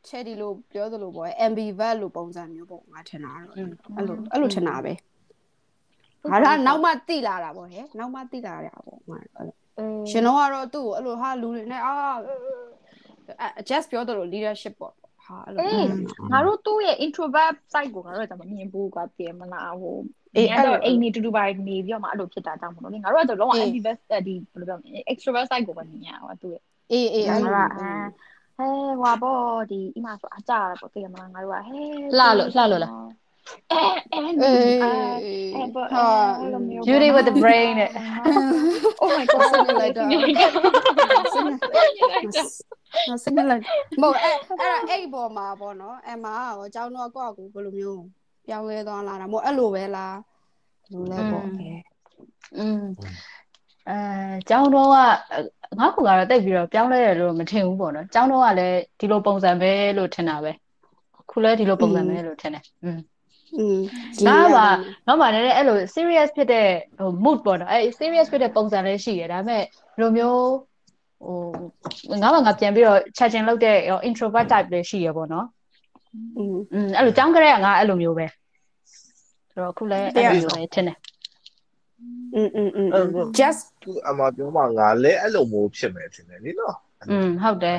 [0.09, 4.93] cherry လို့ပြောသလိုပေါ့ ambivert လို့ပုံစံမျိုးပေါ့ငါထင်တာတော့အဲ့လိုအဲ့လိုထင်တာပဲ
[6.31, 9.57] ငါကနောက်မှတိလာတာပေါ့ဟဲ့နောက်မှတိလာရတာပေါ့ငါအဲ့လို
[10.11, 11.95] ရှင်တော့ကတော့သူ့ကိုအဲ့လိုဟာလူတွေနဲ့အာ
[13.69, 14.95] just ပြောသလို leadership ပေါ့
[15.27, 15.89] ဟာအဲ့လိုအေး
[16.33, 19.97] ငါတို့သူ့ရဲ့ introvert side ကိုငါတို့ကမမြင်ဘူးကွာပြင်မလားဟို
[20.37, 27.57] အေးအဲ့တော့အိမ်နေတူတူပါနေပြီးတော့မှအဲ့လိုဖြစ်တာကြောင့်မလို့လေငါတို့ကတော့လုံးဝ ambivert ဒီဘယ်လိုပြောမလဲ extrovert side ကိုပဲမြင်ရတာသူ့ရဲ့အေးအေးငါအဲ့တို့
[28.59, 31.81] လိုကအဲဟွာပေါ့ဒီအမဆိုအကြရပေါ့သိရမလားငါတို့ကဟဲ
[32.19, 32.93] လှလို့လှလို့လား
[33.73, 34.79] အဲအဲအေး
[35.55, 36.07] အဲပေါ့ဟာ
[36.87, 37.91] beauty with the brain နဲ့
[39.03, 40.03] Oh my god ဆက်နေလိုက်တာ
[43.09, 43.63] နော်စနေလိုက်
[44.03, 48.03] မဟုတ်အဲ့အဲ့အဲ့ပေါ်မှာပေါ့နော်အမကရောအကြောင်းတော့ကိုယ့်အကူဘယ်လိုမျိုး
[48.47, 50.19] ပြောင်းလဲသွားလာတာမို့အဲ့လိုပဲလား
[50.93, 51.45] လိုလဲပေါ့
[52.59, 52.83] อืม
[53.90, 53.98] အဲ
[54.50, 54.98] ကျောင်းတော့က
[55.80, 60.52] ငါ့ကူကတော့တိတ်ပြီးတော့ပြောင်းလဲတယ်လို့မထင်ဘူးပေါ့နော်ကျောင်းတော့ကလည်းဒီလိုပုံစံပဲလို့ထင်တာပဲ
[61.32, 63.00] ခုလည်းဒီလိုပုံစံပဲလို့ထင်တယ်อืม
[63.58, 63.80] อืม
[64.28, 64.68] ငါပါ
[65.08, 70.42] ငါပါလည်းအဲ့လို serious ဖြစ်တဲ့ဟို mood ပေါ့နော်အဲ့ serious ဖြစ်တဲ့ပုံစံလည်းရှိတယ်ဒါပေမဲ့ဘယ်လိုမျိုး
[71.26, 73.78] ဟိုငါမှငါပြန်ပြီးတော့ charging လုပ်တဲ့
[74.10, 75.48] introvert type လည်းရှိရပေါ့နော်
[76.38, 78.26] อืมอืมအဲ့လိုကြောင်းကြတဲ့ငါအဲ့လိုမျိုးပဲ
[79.52, 80.98] ဆိုတော့ခုလည်းအဲ့လိုမျိုးပဲထင်တယ်
[82.36, 82.88] อืมอืมอืม
[83.40, 86.76] just သူအမပြောမှငါလည်းအဲ့လိုမျိုးဖြစ်မယ်ထင်တယ်လीနော်
[87.12, 87.78] อืมဟုတ်တယ်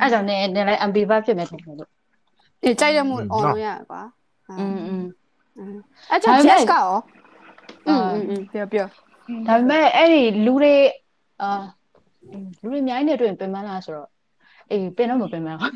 [0.00, 1.90] အဲ့ကြောင့်နေနေလိုက် ambivert ဖြစ်မယ်ထင်တယ်လို့
[2.64, 4.02] အေးကြိုက်တဲ့မှု on လုပ်ရကွာ
[4.60, 5.04] อืมอืม
[6.10, 6.88] အဲ့ကြောင့် just ကရော
[7.88, 8.86] อืมอืมပြောပြော
[9.48, 10.74] ဒါပေမဲ့အဲ့ဒီလူတွေ
[11.42, 11.62] အာ
[12.62, 14.08] လူတွေအများကြီးနဲ့တွေ့ရင်ပင်ပန်းလားဆိုတော့
[14.70, 15.72] အေးပင်တော့မပင်ပန်းဘူး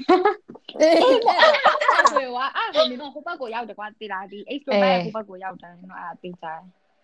[0.80, 6.60] အေးအဲ့ဆိုရွာအဲ့ဆိုနေတော့ဟိုဘက်ကိုရောက်တယ်ကွာတေးလာဒီ extrovert ဟိုဘက်ကိုရောက်တယ်နော်အဲ့ပေးကြတယ်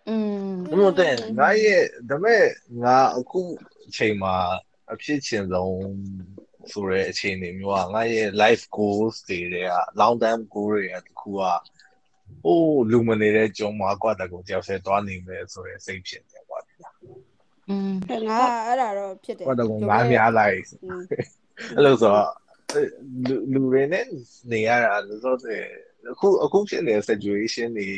[0.09, 0.15] อื
[0.45, 2.43] มဘုတဲ့ငါရဲ့ဒါမဲ့
[2.83, 3.41] ငါအခု
[3.87, 4.35] အချိန်မှာ
[4.93, 5.83] အဖြစ်ချင်ဆုံး
[6.71, 9.67] ဆိုတဲ့အခြေအနေမျိုးကငါရဲ့ life goals တွေတဲ့
[9.99, 11.41] long term goal တွေကတခုက
[12.43, 16.59] ဟိုးလူမနေတဲ့ကြုံမှာကွာတကူတယောက်ဆဲသွားနေမယ်ဆိုတဲ့စိတ်ဖြစ်တယ်ကွာ
[17.69, 17.91] อืม
[18.29, 20.55] ငါအဲ့ဒါတော့ဖြစ်တယ်ကွာတကူငါများလိုက်
[21.75, 22.29] အဲ့လိုဆိုတော့
[23.27, 24.05] လူလူတွေနဲ့
[24.51, 25.63] နေရတာလို့ဆိုတဲ့
[26.11, 27.89] အခုအခုဖြစ်နေတဲ့ situation တွေ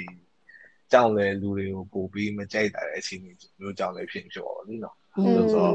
[0.93, 5.75] ကြောင့်လည်းလူတွေကိုပို့ပြီးမကြိုက်တာတဲ့အချိန်မျိုးကြောင့်လည်းဖြစ်ဖြစ်ပါဘူးနော်ဆိုတော့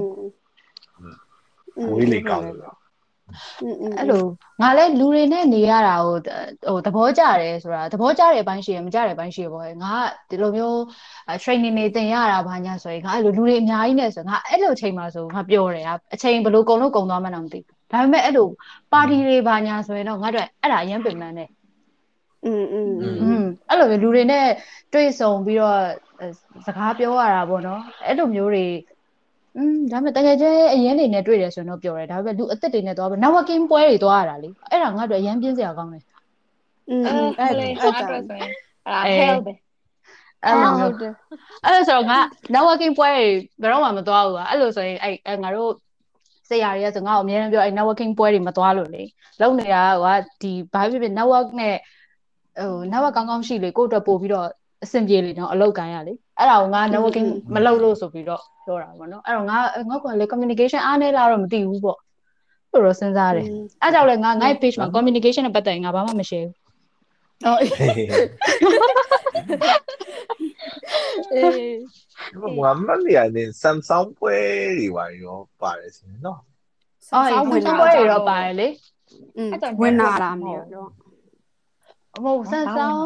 [1.94, 2.76] ဝေးလေကောင်းလို့
[3.98, 4.24] အဲ့လို
[4.62, 6.18] ငါလည်းလူတွေနဲ့နေရတာဟို
[6.68, 10.78] ဟိုသဘောကျတယ်ဆိုတာသဘောကျတဲ့အပိုင်းရှိရမကျတဲ့အပိုင်းရှိရပေါ့ငါကဒီလိုမျိုး
[11.44, 17.60] training တွေသင်ရတာဘာညာဆိုရင်ငါအဲ့လိုလူတွေအများကြီးနဲ့ဆိုငါအဲ့လိုအချိန်မှာဆိုငါပြောတယ်အချိန်ဘယ်လိုကုန်လို့ကုန်သွားမှန်းတော့မသိ
[17.92, 18.48] ဒါပေမဲ့အဲ့လို
[18.94, 21.50] ပါတီတွေဘာညာဆိုရင်တော့ငါတို့အဲ့ဒါအရင်ပင်ပန်းတယ်
[22.45, 22.91] อืมอืม
[23.23, 24.47] อืมအဲ့လိုမျိုးလူတွေနဲ့
[24.93, 25.79] တွေ့ဆုံပြီးတော့
[26.67, 28.67] စကားပြောရတာပေါ့နော်အဲ့လိုမျိုးတွေ
[29.57, 30.45] อืมဒါပေမဲ့တကယ်ကျ
[30.75, 36.03] အရင်နေနဲ့တွေ့တယ်ဆိုရင်တော့ပြောတယ်ဒါပေမဲ့လူအစ်စ်တွေနဲ့သွားပြီး networking ပွဲတွေသွားရတာလေအဲ့ဒါငါတို့အရင်ပြင်းစရာကောင်းတယ်
[36.91, 37.05] อืม
[37.41, 38.51] အဲ့လေအဲ့ဒါဆိုရင်
[38.87, 39.53] အဲ့ help ပဲ
[40.45, 40.95] အဲ့လိုမျိုး
[41.65, 42.19] အဲ့လိုဆိုတော့ငါ
[42.55, 43.27] networking ပွဲတွေ
[43.63, 45.71] ဘယ်တော့မှမသွားဘူးကွာအဲ့လိုဆိုရင်အဲ့ငါတို့
[46.49, 49.03] ဆရာတွေကဆိုငါ့ကိုအများကြီးပြောအဲ့ networking ပွဲတွေမသွားလို့လေ
[49.41, 50.07] လုံနေတာက
[50.43, 51.77] ဒီဘာဖြစ်ဖြစ် network နဲ့
[52.60, 54.48] ဟို network ကောင်းကောင်းရှိလေကိုယ့်အတွက်ပို့ပြီးတော့
[54.84, 59.58] အဆင်ပြေလေနော်အလောက်ကန်ရလေအဲ့ဒါကိုငါ networking မလုပ်လို့ဆိုပြီးတော့ပြောတာပေါ့နော်အဲ့တော့ငါ
[59.90, 62.00] ငါကလေ communication အားနေလားတော့မသိဘူးပေါ့
[62.72, 63.46] ဆိုတော့စဉ်းစားတယ်
[63.82, 66.66] အဲ့ကြောင့်လေငါငါ့ page မှာ communication နဲ့ပတ်သက်ရင်ငါဘာမှမ share ဘူး
[67.44, 67.60] ဟုတ်
[71.34, 71.80] အေး
[72.64, 74.38] ဘာမှမရနေ Samsung ပွဲ
[74.80, 76.40] တွေပါရောပါတယ်ရှင်နော်
[77.14, 78.68] အော် Samsung ပွဲတွေရောပါတယ်လေ
[79.38, 79.50] อืม
[79.82, 80.90] ဝင်လာတာမျိုးတော့
[82.24, 82.98] မဟုတ် Samsung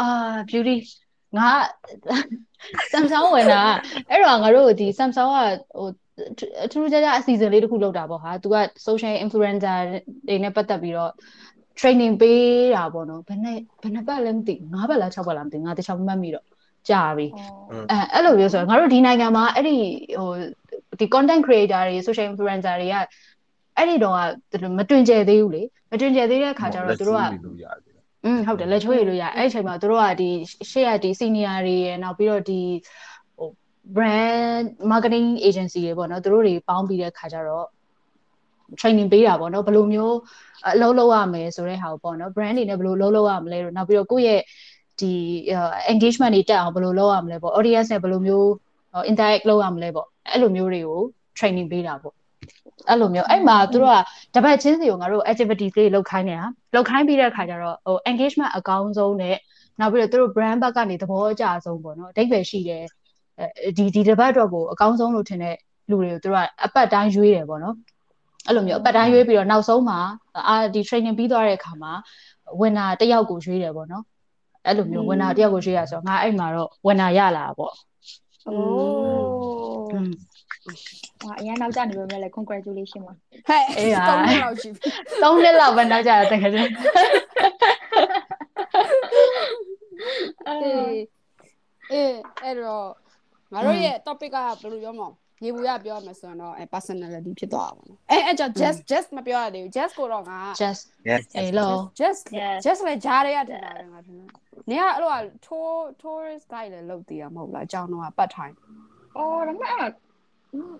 [0.00, 0.76] အာ beauty
[1.38, 1.50] ငါ
[2.92, 3.62] Samsung ဝင်တာ
[4.10, 5.38] အဲ့တော့ငါတို့ဒီ Samsung က
[5.78, 5.88] ဟို
[6.38, 9.78] ထူးထူးခြားခြားအစီအစဉ်လေးတစ်ခုလုပ်တာပေါ့ဟာသူက social influencer
[10.28, 11.12] တွေနဲ့ပတ်သက်ပြီးတော့
[11.80, 16.46] training ပေးတာပေါ့နော်ဘယ်နဲ့ဘယ်နှပတ်လဲမသိ၅ပတ်လား၆ပတ်လားမသိငါတခြားမှတ်မိတော့
[16.88, 17.26] ကြာပြီ
[17.90, 19.76] အဲအဲ့လိုမျိုးဆိုတော့ငါတို့ဒီနိုင်ငံမှာအဲ့ဒီ
[20.18, 20.30] ဟို
[21.00, 22.96] ဒီ content creator တွေ social influencer တွေက
[23.76, 24.16] အဲ့ဒီတော့
[24.52, 27.22] ကမတွင်ကျယ်သေးဘူးလေမတွင်ကျယ်သေးတဲ့ခါကျတော့သူတို့က
[28.26, 30.30] อืมဟုတ်တယ်လက်ချိုးရလို့ရအဲ့အချိန်မှာသူတို့ကဒီ
[30.70, 32.60] ရှေ့ကဒီ senior တွေရယ်နောက်ပြီးတော့ဒီ
[33.36, 33.48] ဟို
[33.96, 37.66] brand marketing agency တွေပေါ့နော်သူတို့တွေပေါင်းပြီးတဲ့ခါကျတော့
[38.80, 40.16] training ပေးတာပေါ့နော်ဘယ်လိုမျိုး
[40.66, 44.40] အလုပ်လုပ်ရမယ်ဆိုတဲ့ဟာကိုပေါ့နော် brand တွေနဲ့ဘယ်လိုလုပ်လုပ်ရမလဲတော့နောက်ပြီးတော့ကိုယ့်ရဲ့
[45.00, 45.12] ဒီ
[45.92, 48.46] engagement တွေတက်အောင်ဘယ်လိုလုပ်ရမလဲပေါ့ audience နဲ့ဘယ်လိုမျိုး
[49.10, 51.00] interact လုပ်ရမလဲပေါ့အဲ့လိုမျိုးတွေကို
[51.38, 52.15] training ပေးတာပေါ့
[52.88, 53.98] အဲ့လိုမျိုးအဲ့မှာသူတို့
[54.34, 59.36] ကတပတ်ချင်းစီကိုငါတို့ activity လေးလောက်ခိုင်းနေတာလောက်ခိုင်းပြီးတဲ့အခါကျတော့ဟို engagement အကောင်းဆုံးနဲ့
[59.80, 62.82] နောက်ပြီးတော့သူတို့ brand ဘက်ကနေသဘောအကျဆုံးပေါ့နော်အဓိပ္ပာယ်ရှိတယ်
[63.76, 65.56] ဒီဒီတပတ်တော့ကိုအကောင်းဆုံးလို့ထင်တဲ့
[65.90, 67.74] လူတွေကိုသူတို့ကအပတ်တိုင်းရွေးတယ်ပေါ့နော်
[68.46, 69.98] အဲ့လိုမျိုးအပတ်တိုင်းရွေးပြီးတော့နောက်ဆုံးမှာ
[70.48, 71.92] အာဒီ training ပြီးသွားတဲ့အခါမှာ
[72.60, 74.04] winner တယောက်ကိုရွေးတယ်ပေါ့နော်
[74.66, 77.74] အဲ့လိုမျိုး winner တယောက်ကိုရွေးရဆိုတော့ငါအဲ့မှာတော့ winner ရလာပေါ့
[78.46, 78.56] โอ้
[80.66, 83.14] ဟာအရင်နောက်ကျနေပေမဲ့လည်း congratulation ပါ
[83.48, 84.88] ဟဲ့အေးဟာ3နှစ်လောက်ရှိပြီ
[85.22, 86.70] 3နှစ်လောက်ပဲနောက်ကျတာတကယ်ချင်း
[90.48, 91.00] အေး
[91.92, 92.88] အေးအဲ့တော့
[93.52, 95.08] ငါတို့ရဲ့ topic ကဘယ်လိုပြောမလဲ
[95.44, 100.82] ရေဘူးရပြောမှဆိုတော့အဲ personality ဖြစ်သွားတာပေါ့နော်အဲအဲ့ကြောင့် just just မပြောရသေးဘူး just ကိုတော့ငါ just
[101.38, 101.68] hello
[102.00, 102.22] just
[102.64, 104.28] just လည်းဂျားရရတင်တာငါထင်တယ်
[104.70, 108.54] နေကအဲ့လိုက tour tourist guide လည်းလုပ်သေးတာမဟုတ်လားအကြောင်းတော့ပတ်ထိုင်
[109.16, 110.05] အော်ဒါမှမ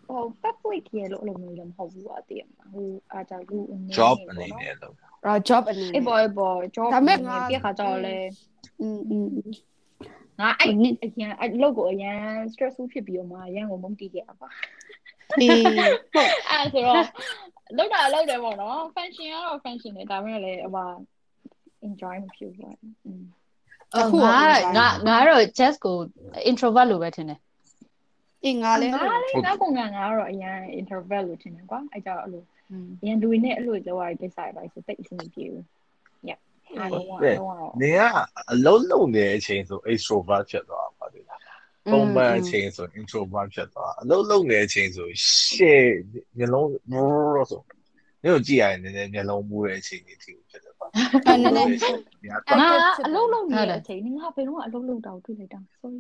[0.08, 8.18] ဟုတ် public ရေလို့လို့မျိုးလည်းမဟုတ်ဘူးအတည်ဟိုအားကြောင့်လူအနေနဲ့ job အနေနဲ့လုပ်တာ တော့ job အနေနဲ့ အေးပေါ်အေးပေါ် job ဒါပေမဲ့ငါ ပြက်ခါကြောက်လဲ
[8.82, 9.28] อืมอืม
[10.40, 12.20] ငါအဲ့အရင်အဲ့လောက်ကိုအရန်
[12.52, 14.50] stressful ဖြစ်ပြီးတော့မှအရန်ကိုမုန်းတီးခဲ့တာပါ
[15.42, 15.64] အေး
[16.14, 17.04] ဟုတ် အဲ့ဆိုတော့
[17.78, 20.86] လောက်တာလောက်တယ်ပေါ့နော် function ကတော့ function နဲ့ဒါပေမဲ့လည်းဟိုပါ
[21.88, 22.76] enjoy မဖြစ်ဘူးပေါ့
[23.06, 23.24] อืม
[23.94, 24.40] အော်ငါ
[24.78, 25.98] ငါငါတော့ just ကို
[26.50, 27.40] introvert လို့ပဲထင်တယ်
[28.47, 32.43] အေးငါလည်းငါလည်းငါပုံကငါကတော့အရန် introvert လို့ထင်တယ်ကွာအဲ့ကြောင့်အဲ့လို
[33.03, 35.65] အရန်လူတွေနဲ့အဲ့လိုလောက်ရတဲ့ကိစ္စတွေပါဆိုတိတ်အဆင်မပြေဘူး
[36.29, 36.39] yeah
[36.79, 38.01] အဲ့လိုတော့တော့နေက
[38.53, 41.41] အလုံးလုံးနေတဲ့အချိန်ဆို extrovert ဖြစ်သွားပါသေးလား
[41.93, 45.97] ပုံမှန်အချိန်ဆို introvert ဖြစ်သွားအလုံးလုံးနေတဲ့အချိန်ဆို shit
[46.37, 47.63] မျိုးလုံးရောဆို
[48.25, 50.46] ညို့ကြည့်ရရင်လည်းမျိုးလုံးမူးတဲ့အချိန်ကြီးဖြစ်တယ်ပါ
[51.26, 51.70] အဲ့နည်းနည်း
[52.62, 52.70] ငါ
[53.06, 56.00] အလုံးလုံးနေတဲ့အချိန်ငါဘယ်တော့အလုံးလုံးတောင်တွေ့လိုက်တာ sorry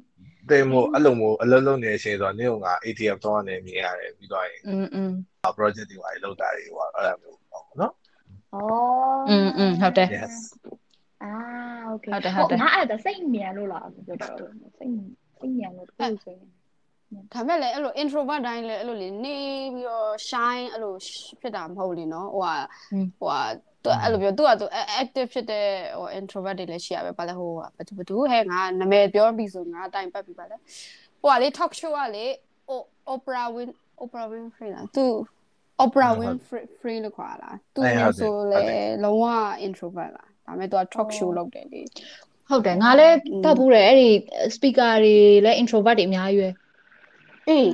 [0.49, 5.12] တဲ့မို့အဲ့လိုမျိုးအလုံးလုံးနေတဲ့အချိန်ဆိုတော့ညို့က ATF တော့နေမြင်ရတယ်ပြီးတော့ရင် อืมอืม
[5.58, 7.93] project တွေပါလောက်တာတွေဟိုအဲ့လိုမျိုးပေါ့နော်
[8.54, 8.63] อ๋อ
[9.30, 10.34] อืมอืมဟုတ်တယ် yes
[11.23, 11.32] อ่า
[11.88, 14.95] โอเค ဟုတ်တယ်ဟုတ်တယ် ငါအဲ့ဒါစိတ်မြန်လို့လားပြောတော့စိတ်
[15.39, 16.49] စိတ်မြန်လို့ပြောဆိုရင်
[17.33, 19.38] ဒါမဲ့လည်းအဲ့လို introvert တိုင်းလည်းအဲ့လိုလေနေ
[19.75, 20.95] ပြီးတော့ shine အဲ့လို
[21.40, 22.57] ဖြစ်တာမဟုတ်လေနော်ဟိုဟာ
[23.19, 23.40] ဟိုဟာ
[23.83, 24.66] သူအဲ့လိုပြောသူကသူ
[25.03, 25.66] active ဖြစ်တဲ့
[25.99, 30.57] ဟို introvert တွေလည်းရှိရပဲဘာလဲဟိုဟာဘယ်သူဘယ်သူဟဲ့ငါနာမည်ပြောပြီးဆိုငါအတိုင်ပတ်ပြီးပါလဲ
[31.21, 32.27] ဟိုဟာလေ talk show ကလေ
[32.69, 32.81] ဟို
[33.12, 33.71] Oprah Win
[34.03, 35.07] Oprah Winfrey လားသူ
[35.85, 38.61] Oprah Winfrey လို့ခေါ်လားသူလည်းဆိုလေ
[39.05, 39.25] လုံးဝ
[39.66, 41.81] introvert လားဒါမဲ့သူက talk show လုပ်တယ်လေ
[42.49, 44.09] ဟုတ်တယ်ငါလည်းတတ်ဘူးတယ်အဲ့ဒီ
[44.57, 46.51] speaker တွေလည်း introvert တွေအများကြီးပဲ
[47.49, 47.67] အေး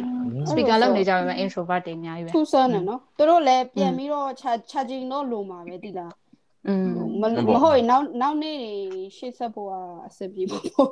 [0.50, 4.30] speaker လုပ်နေကြပါမယ် introvert တွေအများကြီးပဲ ထူးဆန်းတယ်နော်သူတို့လည်းပြန်ပြီးတော့
[4.72, 6.14] charging တော့လိုမှာပဲတိလား
[6.68, 6.88] อืม
[7.22, 9.74] မမဟုတ်ရင်နောက်နောက်နေ့တွေရှေ့ဆက်ဖို့က
[10.08, 10.92] အဆင်ပြေမှာပေါ့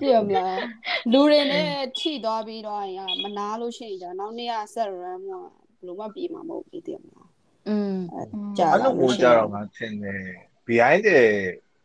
[0.00, 0.60] ပြရမလား
[1.12, 7.28] လူတွေနဲ့ထိသွားပြီးတော့ရင်မနာလို့ရှိရင်じゃနောက်နေ့ကဆက် run မှာဘယ်လိုမှပြေမှာမဟုတ်ဘူးတည်မလား
[7.68, 7.96] อืม
[8.58, 10.20] ကြာ အဲ့ လာ လို လို့ မျိုး ရှိ ကြ ရင် တော့ငါထင်တယ်
[10.68, 11.18] behind the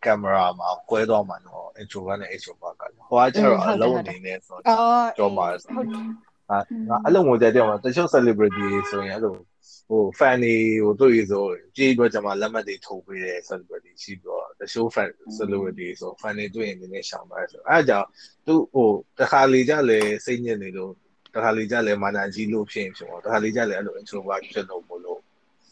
[0.04, 6.06] camera မှာကွဲသွားမှာတော့ introvert နဲ့ extrovert ကဟိုကကျတော့အလုံးအနေနဲ့ဆိုတော့အော်ကြောမှာဟုတ်တယ်
[6.48, 6.58] ဟာ
[6.88, 9.34] ငါအဲ့လိုမျိုးကြတဲ့မှာတချို့ celebrity ဆိုရင်အဲ့လို
[9.88, 11.44] ဟို fan တွေဟိုတို့ရဆို
[11.76, 15.08] ကြည့်တော့ကျွန်မလက်မှတ်တွေထုတ်ပေးတဲ့ celebrity ရှိပြီးတော့တချို့ fan
[15.38, 18.08] celebrity ဆို fan တွေတွေ့ရင်နည်းနည်းရှောင်ပါတယ်ဆိုအဲ့ဒါကြောင့်
[18.46, 18.88] သူဟို
[19.20, 20.92] တခါလေကြလဲစိတ်ညစ်နေလို့
[21.34, 25.20] တခါလေကြလဲမာနာကြီးလို့ဖြစ်ရင်ဖြစ်တော့တခါလေကြလဲအဲ့လို introvert ဖြစ်လို့မလို့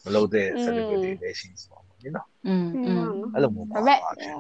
[0.04, 4.37] မလို့တဲ့ celebrity တွေရှိဆို တော့နိနော် อืมอืม အဲ့လိုမျိုးပါ ဒါပေမဲ့ ပါဖြစ် ဒါ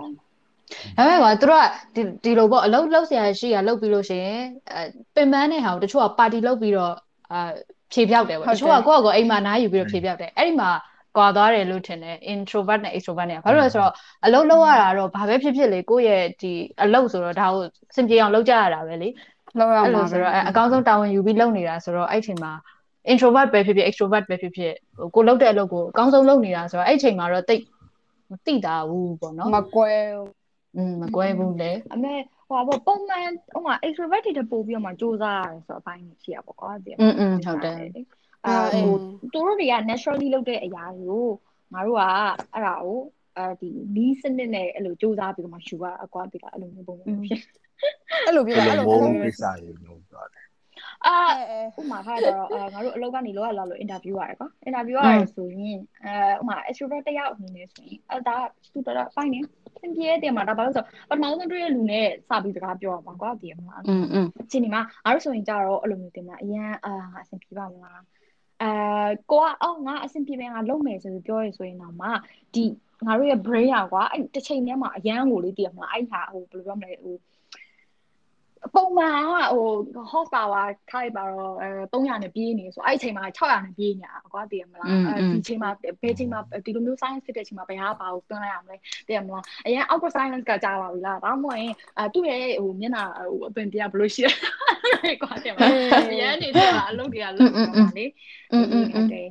[0.97, 4.41] ပေမဲ့ကွာသူတို့ကဒီဒီလိုပေါ့အလုပ်လုပ်ဆရာရှိရလုပ်ပြီးလို့ရှိရင်
[4.73, 4.83] အဲ
[5.15, 6.93] ပင်ပန်းတဲ့ဟာကိုတချို့ကပါတီလုပ်ပြီးတော့
[7.31, 7.49] အာ
[7.93, 10.71] ဖြေပြောက်တယ်ပေါ့တချို့ကကိုယ့်အကိုအိမ်မှာနားယူပြီးတော့ဖြေပြောက်တယ်အဲ့ဒီမှာ
[11.17, 13.93] ကွာသွားတယ်လို့ထင်တယ် introvert နဲ့ extrovert နဲ့ဘာလို့လဲဆိုတော့
[14.25, 16.51] အလုပ်လုပ်ရတာတော့ဘာပဲဖြစ်ဖြစ်လေကိုယ့်ရဲ့ဒီ
[16.83, 17.63] အလုပ်ဆိုတော့ဒါကို
[17.95, 19.09] စင်ပြေအောင်လုပ်ကြရတာပဲလေ
[19.57, 22.51] လောက်ရ အဲ့ မှာ လိုဆိုတော့အဲအကောင်းဆုံးတာဝန်ယူပြီးလုပ်နေတာဆိုတော့အဲ့ချိန်မှာ
[23.11, 27.63] introvert ပဲဖြစ်ဖြစ် extrovert ပဲဖြစ်ဖြစ်ဟိုကိုလုပ်တဲ့အလုပ်ကိုအကောင်းဆုံးလုပ်နေတာဆိုတော့အဲ့ချိန်မှာတော့တိတ်
[28.31, 29.91] မသိတာဘူးပေါ့နော် မကွဲ
[30.75, 32.13] อืมမကွဲဘူးလေ အမေ
[32.47, 37.77] ဟိုပါပုံမှန်ဟိုမှာ extrovert တွေပို့ပြီးတော့မှစူးစမ်းရတယ်ဆိုတော့အပိုင်းကြီးရှိရပါကွာဒီ อืมอืมဟုတ်တယ်
[38.45, 38.93] အာဟို
[39.33, 41.27] သူတို့တွေက naturally လုပ်တဲ့အရာတွေကို
[41.73, 42.03] ငါတို့က
[42.53, 42.99] အဲ့ဒါကို
[43.37, 47.41] အဲဒီနီးစနစ်နဲ့အဲ့လိုစူးစမ်းပြီးတော့မှယူရအကွာဒီကအဲ့လိုမျိုးပုံမှန်ဖြစ်
[48.25, 50.35] အဲ့လိုပြ အဲ့ တာ လို အဲ့လို မျိုးကိစ္စတွေမျိုးပြောတယ် ာ
[51.05, 58.37] အာ အဲအဲ ဥမာထားတော့အာငါတို့အလုပ်ကနေလောရလာလို့ interview ရတယ်ကွာ interview ရတယ်ဆိုရင်အဲဥမာ extrovert တယောက်အနေနဲ့ဆိုရင်အဲဒါ
[58.73, 59.39] သူတော်တော်ပိုင်းနေ
[59.81, 68.01] သင်ပြည့်တယ်မှာဒါဘာလို့ဆိုပထမဆုံးတွေ့ရလူနဲ့စပြီးစကားပြောရမှာကွာဒီမှာ อืมอืม အချိန်ဒီမှာငါတို့ဆိုရင်ကြတော့အဲ့လိုမျိုးတင်မှာအရန်အာငါအဆင်ပြေပါမလား
[68.61, 72.07] အဲကိုကအော်ငါအဆင်ပြေမယ်ငါလုပ်မယ်ဆိုပြီးပြောရဆိုရင်တော့မှ
[72.55, 72.63] ဒီ
[73.07, 77.15] ငါတို့ရဲ့ brain อ่ะကွာအဲ့တစ်ချိန်တည်းမှာအရန်ကိုလေးတည်ရမလားအဲ့ဟာဟိုဘယ်လိုပြောမလဲဟို
[78.74, 79.68] ပုံမှန်ကဟို
[80.10, 84.88] hot power ခိုက်ပါတော့အဲ300နဲ့ပြေးနေဆိုအဲ့အချိန်မှာ600နဲ့ပြေးနေတာကွာတည်ရမလား
[85.32, 85.70] ဒီချိန်မှာ
[86.02, 88.76] ဘယ်ချိန်မှာဒီလိုမျိုး science ဖြစ်တဲ့အချိန်မှာဘယ်ဟာပါဘူးတွန်းလိုက်ရမလဲ
[89.06, 95.72] တည်ရမလားအရင် outdoor science ကကြာပါပြီလားဒါမှမဟုတ်ရင်အဲသူ့ရဲ့ဟိုမျက်နှာဟိုအပင်ပြဘယ်လိုရှိလဲကွာတည်ရမလား
[96.10, 98.04] အရင်နေတော့အလုပ်တွေကလုပ်နေပါလေ
[98.94, 99.28] ဟုတ်တယ်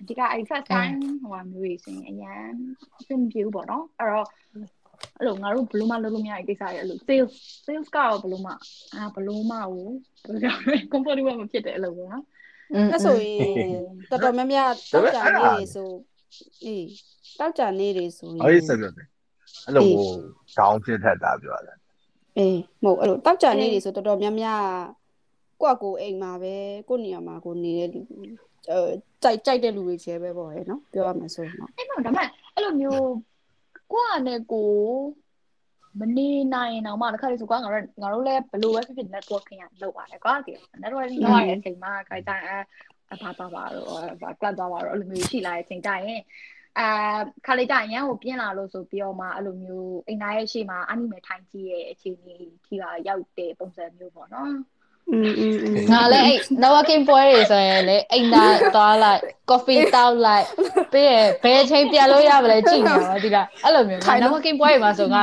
[0.00, 2.50] အဓိကအဲ့ first time ဟိုမျိုးကြီးဆိုရင်အရန်
[2.98, 4.26] အဆင်ပြေဘူးပေါ့နော်အဲ့တော့
[5.20, 7.32] အဲ့လိုငါတို့ဘယ်လိုမှလုပ်လို့မရတဲ့ကိစ္စတွေအဲ့လို sales
[7.66, 8.52] sales ကတော့ဘယ်လိုမှ
[8.94, 9.86] အာဘယ်လိုမှဟို
[10.24, 12.24] ဘယ်လိုလဲ comfortable မဖြစ်တဲ့အလုပ်ပေါ့နော်
[12.92, 15.88] အဲ့ဆိုရင်တော်တော်များများတောက်ကြနေတွေဆို
[16.64, 16.86] အေး
[17.38, 19.06] တောက်ကြနေတွေဆိုရင်အဲ့ဒီဆက်ပြောတယ်
[19.66, 20.06] အဲ့လိုဟို
[20.58, 21.76] down ဖြစ်ထက်တာပြောတယ်
[22.38, 24.62] အေးမဟုတ်အဲ့လိုတောက်ကြနေတွေဆိုတော်တော်များများ
[25.60, 26.54] ကိုယ့်ကိုယ်အိမ်မှာပဲ
[26.88, 28.00] ကိုယ့်နေရာမှာကိုနေတဲ့လူ
[28.70, 33.02] အဲကြိုက်ကြိုက်တဲ့လူတွေချဲပဲပေါ့ရယ်နော်ပြောရမယ်ဆိုရင်တော့အဲ့တော့ဒါပေမဲ့အဲ့လိုမျိုး
[33.92, 34.70] ကိုကနဲ့ကို
[36.00, 42.46] မနေနိုင်တော့မှတစ်ခါလေဆိုကွာငါတို့ငါတို့လည်းဘလို့ပဲဖြစ်ဖြစ် networking ကလုပ်ပါတယ်ကွာဒီ networking လုပ်ရတဲ့အချိန်မှာခိုင်တိုင်း
[43.12, 43.88] အဘာပါပါတော့
[44.22, 46.22] ဘာ club သွားပါတော့အဲ့လိုမျိုးရှိလာတဲ့အချိန်တိုင်းရင်
[46.78, 46.86] အဲ
[47.46, 54.50] ခါလေးတိုင်းရန်ကိုပြင်းလာလို့ဆိုပြီးတော့မှအဲ့လိုမျိုးအိမ်သားရဲ့ရှေ့မှာအနိမေထိုင်ကြည့်ရဲ့အခြေအနေထိကရောက်တဲ့ပုံစံမျိုးပေါ့နော်။
[55.92, 60.46] ငါလည်းအဲ့ networking ပွဲတွေဆိုရင်လေအိမ်သာသွားလိုက် coffee တောက်လိုက်
[60.92, 65.22] ပြီးရင်ဘယ်အချိန်ပြန်လို့ရမလဲကြည့်နေပါဒီလားအဲ့လိုမျိုး networking ပွဲတွေမှာဆိုငါ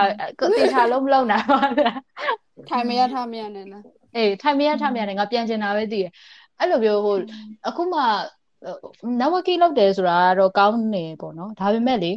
[0.58, 3.84] တေချာလုံးမလုံးနိုင်ပါဘူးထိုင်မရထားမရနဲ့လား
[4.16, 6.12] အေးထိုင်မရထိုင်မရတယ်ငါပြန်ကျင်တာပဲသိတယ်
[6.60, 7.16] အဲ့လိုမျိုးဟို
[7.68, 8.02] အခုမှ
[9.20, 12.12] networking လုပ်တယ်ဆိုတာတော့ကောင်းနေပေါ့နော်ဒါပေမဲ့လေ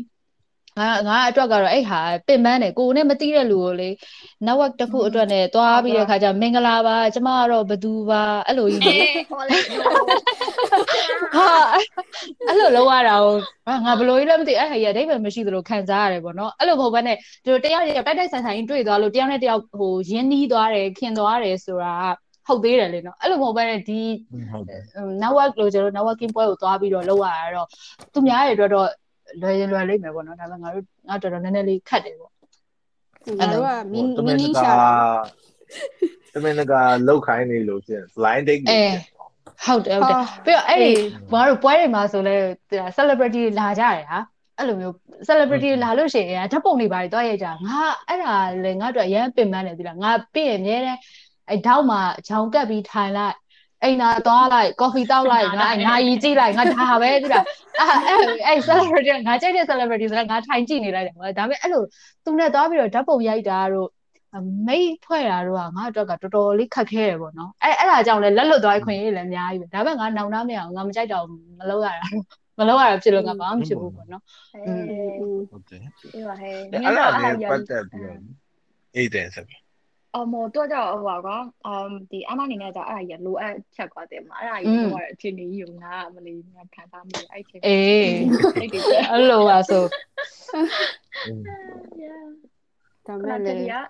[0.81, 3.91] ငါငါအတွက်ကတော့အဲ့ဟာပင်ပန်းတယ်ကိုနဲ့မသိတဲ့လူကိုလေ
[4.47, 9.59] network တစ်ခုအတွက်နဲ့သွားပြီးတဲ့ခါကျမင်္ဂလာပါကျမကတော့ဘသူပါအဲ့လိုကြီးလေဟောလေ
[11.37, 11.49] ဟာ
[12.49, 13.35] အဲ့လိုလောက်ရတာကို
[13.87, 21.95] ငါဘလို့ကြီးလည်းမသိအဲ့ဟာကြီးအဓိပ္ပာယ်မရှိသလိုခံစားရတယ်ပေါ့နော်အဲ့လိုမဟုတ်ဘဲနဲ့ဒီတယောက်တယောက်တိုက်တိုက်ဆိုင်ဆိုင်တွေ့သွားလို့တယောက်နဲ့တယောက်ဟိုရင်းနှီးသွားတယ်ခင်သွားတယ်ဆိုတာ
[22.47, 24.01] ဟုတ်သေးတယ်လေနော်အဲ့လိုမဟုတ်ဘဲနဲ့ဒီ
[24.53, 24.81] ဟုတ်တယ်
[25.23, 27.69] network လို့ကျွန်တော် networking ပွဲကိုသွားပြီးတော့လောက်ရတာတော့
[28.15, 28.89] သူများတွေအတွက်တော့
[29.41, 32.31] လွယ်ရင်လွယ်လိမ့်မယ်ပေါ့နော်ဒါပေမဲ့ငါတို့ငါတော်တော်နည်းနည်းလေးခက်တယ်ပေါ့
[33.39, 34.91] ငါတို့ကမင်းတမမင်းင်နီးကရှာတာ
[36.35, 36.75] တမင်က
[37.09, 38.83] လောက်ခိုင်းနေလို့ဖြစ် blind date အဲ
[39.65, 40.93] ဟုတ်တယ်ဟုတ်တယ်ပြီးတော့အဲ့ဒီ
[41.33, 42.37] ဘာလို့ပွဲတွေမှာဆိုလဲ
[42.97, 44.19] celebrity လာကြတယ်ဟာ
[44.59, 44.95] အဲ့လိုမျိုး
[45.29, 50.97] celebrity လာလို့ရှိရင်ဓာတ်ပုံတွေပါတော့ရိုက်ကြငါအဲ့ဒါလေငါတို့အရန်ပင်ပန်းတယ်ဒီလားငါပြည့်ရင်အများတဲ့
[51.49, 53.37] အဲ့တောက်မှာဂျောင်ကပ်ပြီးထိုင်လိုက်
[53.83, 57.45] အိမ်သာသွားလိုက် coffee တောက်လိုက်ငါငါရီကြည့်လိုက်ငါဒါပဲဒီလား
[58.07, 61.83] အဲ့အဲ့ celebrity ငါကြိုက်တဲ့ celebrity ဆိုတာငါထိုင်ကြည့်နေလိုက်တယ်ဒါပေမဲ့အဲ့လို
[62.25, 63.89] သူနဲ့သွားပြီးတော့ဓာတ်ပုံရိုက်တာတို့
[64.67, 71.25] မိတ်ဖွဲ့တာတို့ကငါအတွက်ကတော်တော်လေးခက်ခဲတယ်ပေါ့နော်အဲ့အဲ့ဒါကြောင့်လဲလက်လွတ်သွားခွင့်ရေးလည်းအများကြီးပဲဒါပေမဲ့ငါနောင်နာမရအောင်ငါမကြိုက်တော့
[71.59, 72.07] မလုပ်ရတာ
[72.59, 74.23] မလုပ်ရတာဖြစ်လို့ငါဘာမှမဖြစ်ဘူးပေါ့နော်
[74.55, 74.73] အဲ
[75.51, 75.81] ဟုတ်တယ်
[76.15, 78.19] အေးပါဟဲ့အဲ့ဒါလည်းပတ်သက်ပြီးတော့
[78.97, 79.61] အေးတယ်ဆက်ပြီး
[80.15, 88.17] အော်မောတော့ကြောက်ဟိုပါကွာအမ်ဒီအမအနေနဲ့ကြောက်အဲ့ဒါကြီးလိုအပ်ချက်ကွာတယ်မှာအဲ့ဒါကြီးတော့အချင်းကြီးယူငါမလေးငါခံစားမိအဲ့ချင်းအေး
[88.61, 89.85] အဲ့ဒီကအဲ့လိုပါဆို
[93.07, 93.81] ဒါလာမဲ့တလေရီယာ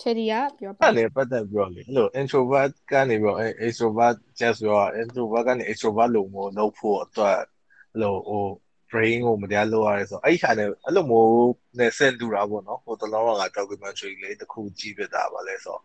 [0.00, 7.38] ချယ်ရီကပြောပါအဲ့လည်းပတ်သက်ပြီးတော့လေအဲ့လို introvert ကနေပြီးတော့ extrovert just ပြော introvert ကနေ extrovert လို့မျိုးလုပ်ဖို့အတွက်
[7.92, 8.46] အဲ့လိုဟို
[8.90, 15.78] brain ကိုမတရားလုပ်ရတယ်ဆိုအဲ့ခါနဲ့အဲ့လိုမျိုးနဲ့ဆင်တူတာပေါ့နော်ဟိုတလုံးက documentary လေးတစ်ခုကြည့်ပြတာပါလဲဆို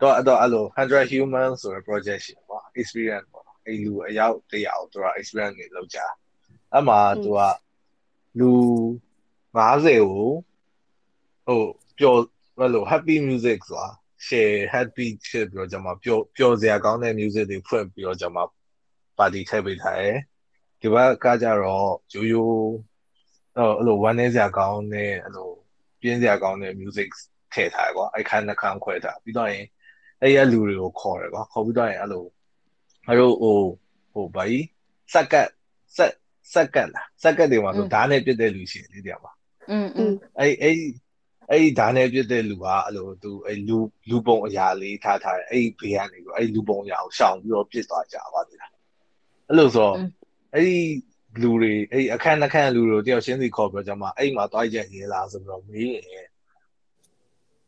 [0.00, 5.98] တော့တော့အဲ့လို100 human ဆိုတဲ့ project ရှိပေါ့ experience ပေါ့နော်အဲ့လူအယောက်100အောင်သူက experience တွေလုပ်ကြ
[6.72, 7.40] အဲ့မှာသူက
[8.38, 8.52] လူ
[9.56, 10.32] 90ကို
[11.46, 11.62] ဟို
[11.98, 12.20] ပျော်
[12.58, 13.88] ဘယ်လို happy music ဆိုတာ
[14.26, 18.38] share happy ဖြစ်ပြီးတော့ကျွန်မပျော်ပျော်စရာကောင်းတဲ့ music တွေဖွင့်ပြီးတော့ကျွန်မ
[19.18, 20.18] ပါတီထည့်ပေးထားတယ်
[20.81, 22.69] ဒီဘက်ကကြတော့ရိုးရိုး
[23.57, 25.49] အဲ့လိုဝမ်းနည်းစရာကောင်းတဲ့အဲ့လို
[26.01, 27.09] ပြင်းစရာကောင်းတဲ့ music
[27.53, 29.65] ထည့်ထားတယ်ကွာအဲ့ခန်းနှခန်းခွဲထားပြီးတော့ရင်
[30.21, 32.25] အဲ့ရလူတွေကိုခေါ်တယ်ကွာခေါ်ပြီးတော့ရင်အဲ့လို
[33.07, 33.57] အဲ့လိုဟို
[34.13, 34.65] ဟိုဘာကြီး
[35.13, 35.47] စက်ကတ်
[35.95, 36.13] စက်
[36.53, 39.31] စက်ကတ်လားစက်ကတ်တွေမှာဆိုဓာတ်နဲ့ပြစ်တဲ့လူရှိတယ်လေတရားပါ
[39.71, 40.75] อืมอืม အဲ့အဲ့
[41.51, 43.77] အဲ့ဒီဓာတ်နဲ့ပြစ်တဲ့လူကအဲ့လိုသူအဲ့လူ
[44.09, 48.69] လူပုံအရာလေးထားထားတယ်အဲ့ဒီဘေးကနေပြီးအဲ့လူပုံအရာကိုရှောင်ပြီးတော့ပြစ်သွားကြပါသေးတယ်
[49.47, 49.89] အဲ့လိုဆို
[50.54, 50.78] အဲ့ဒီ
[51.42, 56.28] လူတွေအဲ့အခန်းအခန်းလူတွေတယောက်ချင်းစီခေါ်ပြီးတော့ကျွန်မအဲ့မှာတွားကြရဲလားဆိုပြီးတော့မေးရင်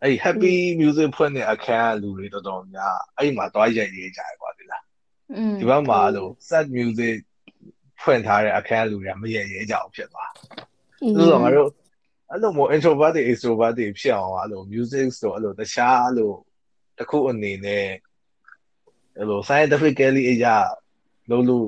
[0.02, 4.82] အဲ့ happy music ဖွင့်တဲ့အခန်းလူတွေတော်တော်များအဲ့မှာတွားကြရဲကြရပါသေးလား
[5.36, 7.16] อืมဒီဘက်မှာအဲ့လို sad music
[8.02, 10.30] ဖွင့်ထားတဲ့အခန်းလူတွေကမရဲရဲကြအောင်ဖြစ်သွား
[11.16, 11.68] ဆိုတော့ငါတို့
[12.30, 16.32] အဲ့လိုမျိုး introvert တွေ extrovert တွေဖြစ်အောင်အဲ့လို music ဆိုအဲ့လိုတခြားအဲ့လို
[16.98, 17.86] တစ်ခုအနေနဲ့
[19.18, 20.56] အဲ့လို scientifically အရာ
[21.30, 21.66] လုံးလို့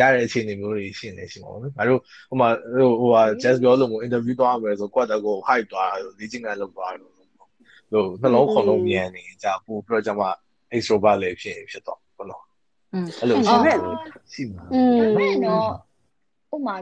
[0.00, 7.14] ရတဲ့အခြေအနေမျိုးတွေရှိနေရှိမှာပေါ့နော်ငါတို့ဟိုမှာဟိုဟိုဟာ just ပြောလို့မို့ interview သွားမယ်ဆိုကွက်တကော hype သွားတာလေ့ကျင့်ခန်းလုပ်သွားတာလို့
[8.22, 10.22] နှလုံးခုန်လုံးမြန်နေကြပို့ပြီးတော့ကျမ
[10.74, 12.42] extrovert လည်းဖြစ်ဖြစ်တော့ဘလို့
[13.20, 13.74] အဲ့လိုရှိမှာ
[14.32, 14.64] ရှိမှာ
[15.16, 15.68] ဘယ်တော့
[16.54, 16.76] ဥမာ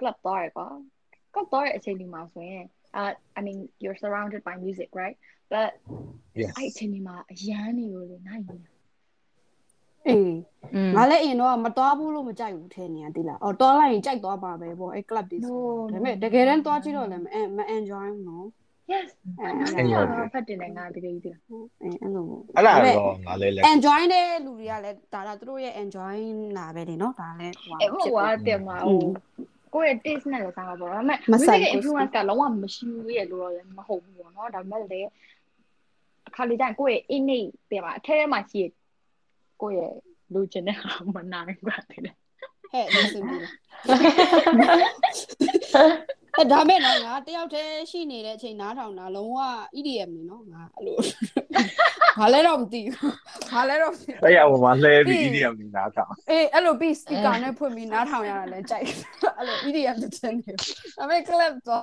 [0.00, 0.66] club သွားရပါ
[1.34, 2.64] club သွားရအချိန်ဒီမှာဆိုရင်
[3.00, 5.16] uh i mean you're surrounded by music right
[5.52, 5.70] but
[6.40, 8.56] yes အဲ့အချိန်ဒီမှာအရန်နေလို့လေနိုင်နေ
[10.08, 10.34] အေး
[10.74, 15.58] อืมငါလည်းအရင်တော့မတော်ဘူးလို့မကြိုက်ဘူးထဲနေရတိလားအော်တော်လိုက်ရင်ကြိုက်သွားပါပဲပေါ့အဲ့ club တွေဆို
[15.92, 17.26] ဒါပေမဲ့တကယ်တမ်းသွားကြည့်တော့လည်းမ
[17.56, 18.46] မ enjoy ဘူးနော်
[18.92, 19.08] yes
[19.40, 22.26] အဲအဲ့ဒါဖတ်တင်နေငါတကယ်ကြီးလားအဲအဲ့လို
[22.56, 26.16] အဲ့ဒါတော့ငါလည်းလက် enjoy တဲ့လူတွေကလည်းဒါဒါသူတို့ရဲ့ enjoy
[26.56, 29.00] လာပဲလေနော်ဒါလည်းဟိုအဲ့ဟိုကတင်မှာဟို
[29.74, 35.08] ကိုယ့်ရဲ့ taste နဲ့လည်းစားမှာပေါ့ဒါပေမဲ့မဆိုင် music ဘူး influence ကလုံးဝမရှိဘူးရဲ့လို့တော့လည်းမဟုတ်ဘူးပေါ့နော်ဒါပေမဲ့လည်း
[36.28, 38.70] အခါလေးတိုင်းကိုယ့်ရဲ့ innate တဲ့မှာအထဲထဲမှာရှိရဲ့
[39.64, 39.94] ကိုယ့်ရဲ့
[40.32, 43.52] လူချင်တဲ့ဟာမနိုင်ဘူးတဲ့ဟဲ့ listen ပြီလား
[46.38, 49.38] အဲဒါမဲ့နော်ငါတယောက်တည်းရှိနေတဲ့အချိန်နားထောင်တာလုံးဝ
[49.78, 50.96] EDM နေနော်ငါအဲ့လို
[52.18, 53.12] ဘာလဲတော့မသိဘူး
[53.52, 58.86] ဘာလဲတော့မသိအဲ့ရဟိုမှာလှဲပြီး EDM နေနားထောင်အေးအဲ့လိုပြီး speaker နဲ့ဖွင့်ပြီးနားထောင်ရတာလည်းကြိုက်
[59.38, 60.66] အဲ့လို EDM တစ်ချက်နေဒါ
[60.98, 61.82] ပေမဲ့ club တော့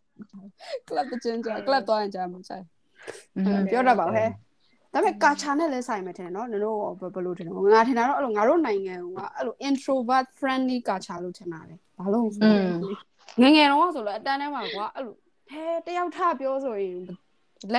[0.89, 2.65] club တစ်ချက်ကြာ club တော့ရင်ကြာမှာကြိုက်
[3.71, 4.29] ပြောတတ်ပါဦးဟဲ့
[4.93, 8.99] ဒါပေမဲ့ကာချာနဲ့လည်းဆိုင်မယ်ထင်တယ်နော်နင်တို့ဘယ်လိုထင်လဲငါထင်တာတော့အဲ့လိုငါတို့နိုင်ငံက
[9.35, 12.43] အဲ့လို introvert friendly ကာချာလို့ထင်တာလေဘာလို့ဆို
[13.41, 15.15] ငငယ်တော့ဆိုလို့အတန်းထဲမှာကွာအဲ့လို
[15.49, 16.97] ဟဲတယောက်ထပြောဆိုရင်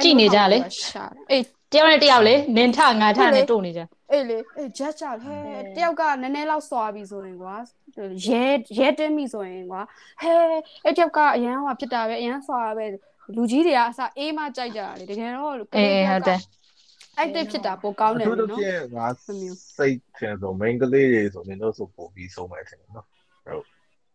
[0.04, 0.58] ကြည့်နေကြလေ
[0.90, 3.80] ရှာအေးတယောက်နဲ့တယောက်လေနင်ထငါထနဲ့တို့နေကြ
[4.12, 5.36] အေးလေအေး judge ကြဟဲ
[5.76, 7.54] တယောက်ကနည်းနည်းလောက်စွာပြီဆိုရင်ကွာ
[8.26, 8.42] ရဲ
[8.78, 9.80] ရဲတင်းပြီဆိုရင်ကွာ
[10.22, 10.32] ဟဲ
[10.84, 12.86] အဲ့တယောက်ကအရန်ဟိုဖြစ်တာပဲအရန်စွာပဲ
[13.36, 16.40] လူကြီးတွေကအစအေးမကြိုက်ကြတာလေတကယ်တော့အေးဟုတ်တယ်
[17.22, 23.06] active ဖြစ်တာပိုကောင်းတယ်သူတို့နော်ပြင်ငါစိတ်ထင်ဆို main ကလေးတွေဆိုရင်တော့ဆိုပို့ပြီးဆုံးမယ်ထင်တယ်နော်
[23.46, 23.64] ဟုတ်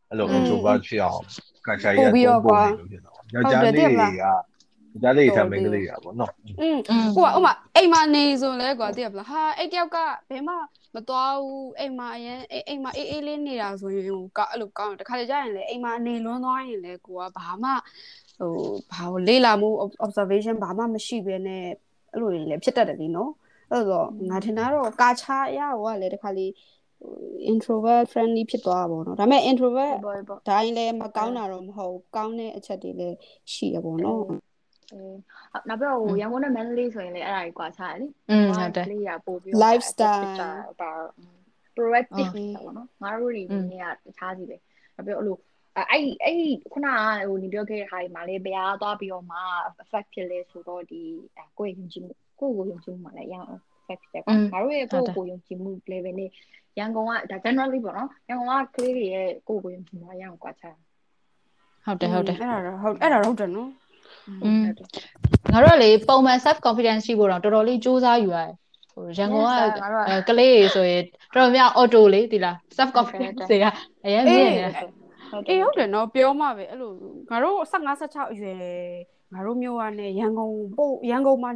[0.10, 1.22] အဲ့လို introvert ဖြစ်အောင်
[1.68, 2.12] ကချာရပို့
[2.46, 6.32] ပို့နေလို့ဖြစ်တော့ယောက်ျားလေးတွေကယောက်ျားလေးထား main ကလေးတွေပေါ့နော်
[6.62, 6.78] อืม
[7.16, 9.98] ဟိုကဥမာအိမ်မနေဆိုလဲကွာသိရပလားဟာအဲ့တယောက်က
[10.30, 10.54] ဘယ်မှ
[10.96, 12.40] မသွားဘူးအိမ်မအရင်
[12.70, 17.70] အိမ်မအေးအေးလေးနေတာဆိုရင်ဟိုကအဲ့လိုကောင်းတယ်တခါတလေကြာရင်လေအိမ်မအနေလွန်းသွားရင်လေကိုကဘာမှ
[18.40, 18.52] ဟို
[18.92, 19.70] ဘာလို့လေးလာမှု
[20.06, 21.66] observation ဘာမှမရှိဘဲနဲ့
[22.18, 23.32] အဲ့လိုလည်းဖြစ်တတ်တယ်လीနော်
[23.72, 26.48] အဲ့တော့ငါထင်တာတော့ကာချာရဟိုကလည်းတခါလေ
[27.54, 33.16] introvert friendly ဖြစ်သွားတာပေါ့နော်ဒါပေမဲ့ introvert ဘောဘောဒါရင်လည်းမကောင်းတာတော့မဟုတ်ကောင်းတဲ့အချက်တွေလည်း
[33.54, 34.22] ရှိရပေါ့နော်
[34.94, 35.18] အေး
[35.68, 40.92] နောက်ပြီးတော့ရန်ကုန်နဲ့မန္တလေးဆိုရင်လည်းအဲ့ဒါကြီးကွာခြားတယ်လေอืมဟုတ်တယ်လေးရပို့ပြီး Lifestyle ပါ
[41.76, 44.58] proactive ပေါ့နော်ငါတို့တွေဒီနေ့ကတခြားစီပဲ
[44.96, 45.38] နောက်ပြီးတော့အဲ့လို
[45.92, 46.42] အဲ့အဲ့
[46.74, 46.98] ခုနက
[47.30, 49.40] ဟိုနေပြောခဲ့တဲ့ဟာဒီမှာလေဘရားသွားပြီးတော့မှ
[49.84, 51.02] effect ဖြစ်လဲဆိုတော့ဒီ
[51.58, 53.50] ကိုယ့်ရဲ့ယုံကြည်မှုကိုယ့်ကိုယုံကြည်မှုမှလည်းရအောင်
[53.82, 56.30] effect ဖြစ်တယ်ကွာငါတို့ရဲ့ကိုယ့်ကိုယုံကြည်မှု level နဲ့
[56.80, 60.76] ရန်ကုန်ကဒါ generally ပေါ့နော်ရန်ကုန်ကကလေးတွေရဲ့ကိုယ့်ကိုယုံကြည်မှုရအောင်ကွာခြား
[61.86, 63.70] ဟုတ်တယ်ဟုတ်တယ်အဲ့ဒါတော့ဟုတ်အဲ့ဒါတော့ဟုတ်တယ်နော်
[64.44, 64.64] อืม
[65.54, 68.54] ငါတို့ကလေပုံမှန် self confidence ရှိဖို့တော့တော်တော်လေးစူးစမ်းယူရတယ်
[68.94, 69.46] ဟိုရန်ကုန်
[70.28, 71.04] ကကလေးတွေဆိုရင်
[71.34, 73.66] တော်တော်များ auto လေးဒီလား self confidence တွေက
[74.06, 74.72] အရင်မြင်နေတာ
[75.50, 76.92] အေးဟုတ်တယ်နော်ပြောမှပဲအဲ့လို
[77.30, 78.60] ငါတို့15 16အရွယ်
[79.34, 81.52] ငါတို့မျိုးကနဲ့ရန်ကုန်ပို့ရန်ကုန်မှာ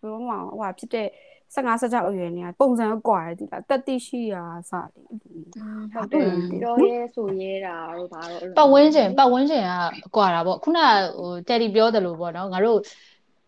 [0.00, 1.08] ပြောမှဟိုဟာဖြစ်တဲ့
[1.54, 10.78] 15 16အရွယ်နေပုံစံကွာတယ်ဒီလားတက်တိရှိရာစတယ်ဟုတ်တယ်ဒီတော့ရဲဆိုရဲတာတို့ဘာတော့ပတ်ဝန်းကျင်ပတ်ဝန်းကျင်ကကွာတာပေါ့ခုန
[11.18, 12.78] ဟိုတယ်ဒီပြောတယ်လို့ပေါ့နော်ငါတို့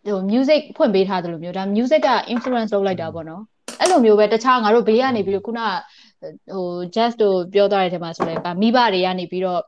[0.06, 3.42] ဟို music ဖွင့်ပေးထားတယ်လို့မျိုးဒါ music က influence လုပ်လိုက်တာပေါ့နော်
[3.80, 5.60] အဲ့လိုမျိုးပဲတခြားငါတို့ဘေးကနေပြီးတော့ခုန
[6.20, 9.60] ဟို just တို့ပြောသွားတဲ့ထဲမှာဆိုလဲမိဘတွေကနေပြီးတော့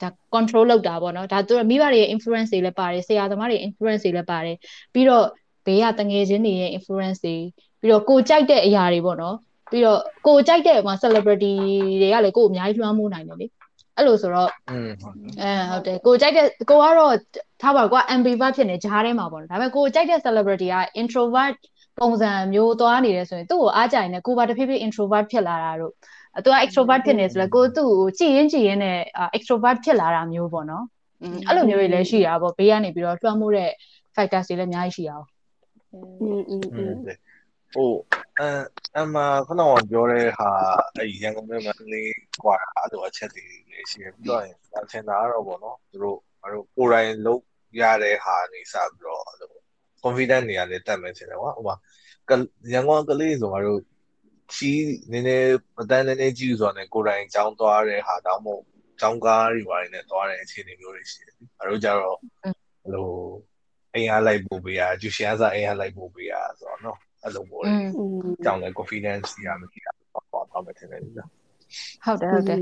[0.00, 4.56] ဒါ control လုပ်တာပေါ့နော်ဒါသူမိဘတွေရဲ့ influence တွေလည်းပါတယ်ဆရာသမားတွေ influence တွေလည်းပါတယ်
[4.94, 5.26] ပြီးတော့
[5.66, 7.36] ဘေးကတငယ်ချင်းတွေရဲ့ influence တွေ
[7.80, 9.36] ပြီးတော့ကိုကြိုက်တဲ့အရာတွေပေါ့နော်
[9.70, 11.52] ပြီးတော့ကိုကြိုက်တဲ့မှာ celebrity
[12.00, 13.46] တွေကလည်းကိုအများကြီးလွှမ်းမိုးနိုင်တယ်လေ
[13.96, 14.90] အဲ့လိုဆိုတော့อืม
[15.42, 17.14] အဲဟုတ်တယ်ကိုကြိုက်တဲ့ကိုကတော့
[17.62, 21.58] ထားပါကွာ ambivert ဖြစ်နေဂျားထဲမှာပေါ့နော်ဒါပေမဲ့ကိုကြိုက်တဲ့ celebrity က introvert
[21.99, 25.93] ပုံစံမျိုးသွားနေတယ်ဆိုရင်သူ့ကိုအားကြိုင်နေကိုပါတဖြည်းဖြည်း introvert ဖြစ်လာတာတို့
[26.43, 28.99] သူက extrovert ဖြစ်နေဆိုလဲကိုသူ့ကိုကြည်ရင်ကြည်ရင်နဲ့
[29.37, 30.85] extrovert ဖြစ်လာတာမျိုးပေါ့နော်
[31.47, 33.71] အဲ့လိုမျိုးတွေလည်းရှိတာပေါ့ဘေးကနေပြီးတော့လွှမ်းမိုးတဲ့
[34.15, 35.27] factors တွေလည်းအများကြီးရှိတာပေါ့
[36.21, 36.93] อืมอืมอืม
[37.73, 37.91] ဟို
[38.39, 38.41] အ
[38.97, 39.15] အမ
[39.47, 40.49] ခဏကပြောတဲ့ဟာ
[40.97, 42.13] အဲ့ရန်ကုန်မြို့မှာလေး
[42.43, 44.43] กว่าအဲ့လိုအချက်တွေလည်းရှိတယ်ပြီးတော့
[44.83, 47.43] အထင်သာတော့ဗောနော်သူတို့ဘာလို့ကိုယ်တိုင်လုပ်
[47.81, 49.21] ရတဲ့ဟာနေစပြီးတော့
[50.02, 51.76] အဲ့လို confident နေရာလေးတက်မယ်ထင်တယ်ကွာဟိုမှာ
[52.72, 53.80] ရန်ကုန်ကလေးဆိုတော့
[54.54, 58.62] ကြီးနည်းနည်းမတန်းနည်းနည်းကြီးဆိုတော့ねကိုယ်တိုင်ကြောင်းသွားတဲ့ဟာတောင်းမို့
[59.00, 63.06] ကြောင်းကားတွေပါတယ်နဲ့သွားတဲ့အခြေအနေမျိုးတွေရှိတယ်။အဲတို့ကြတော့ဟို
[63.94, 67.72] အိမ်အားလိုက်ပို့ပေးရကျူရှင်အားစားအိမ်အားလိုက်ပို့ပေးရဆိုတော့နော်အဲ့လိုပေါ့လေ။
[68.44, 71.28] ကြောင်းလဲ confidence ကြီးရမရှိတာပေါ့ပေါ့မယ်ထင်တယ်နော်
[72.04, 72.58] ဟုတ်တယ်ဟုတ်တယ်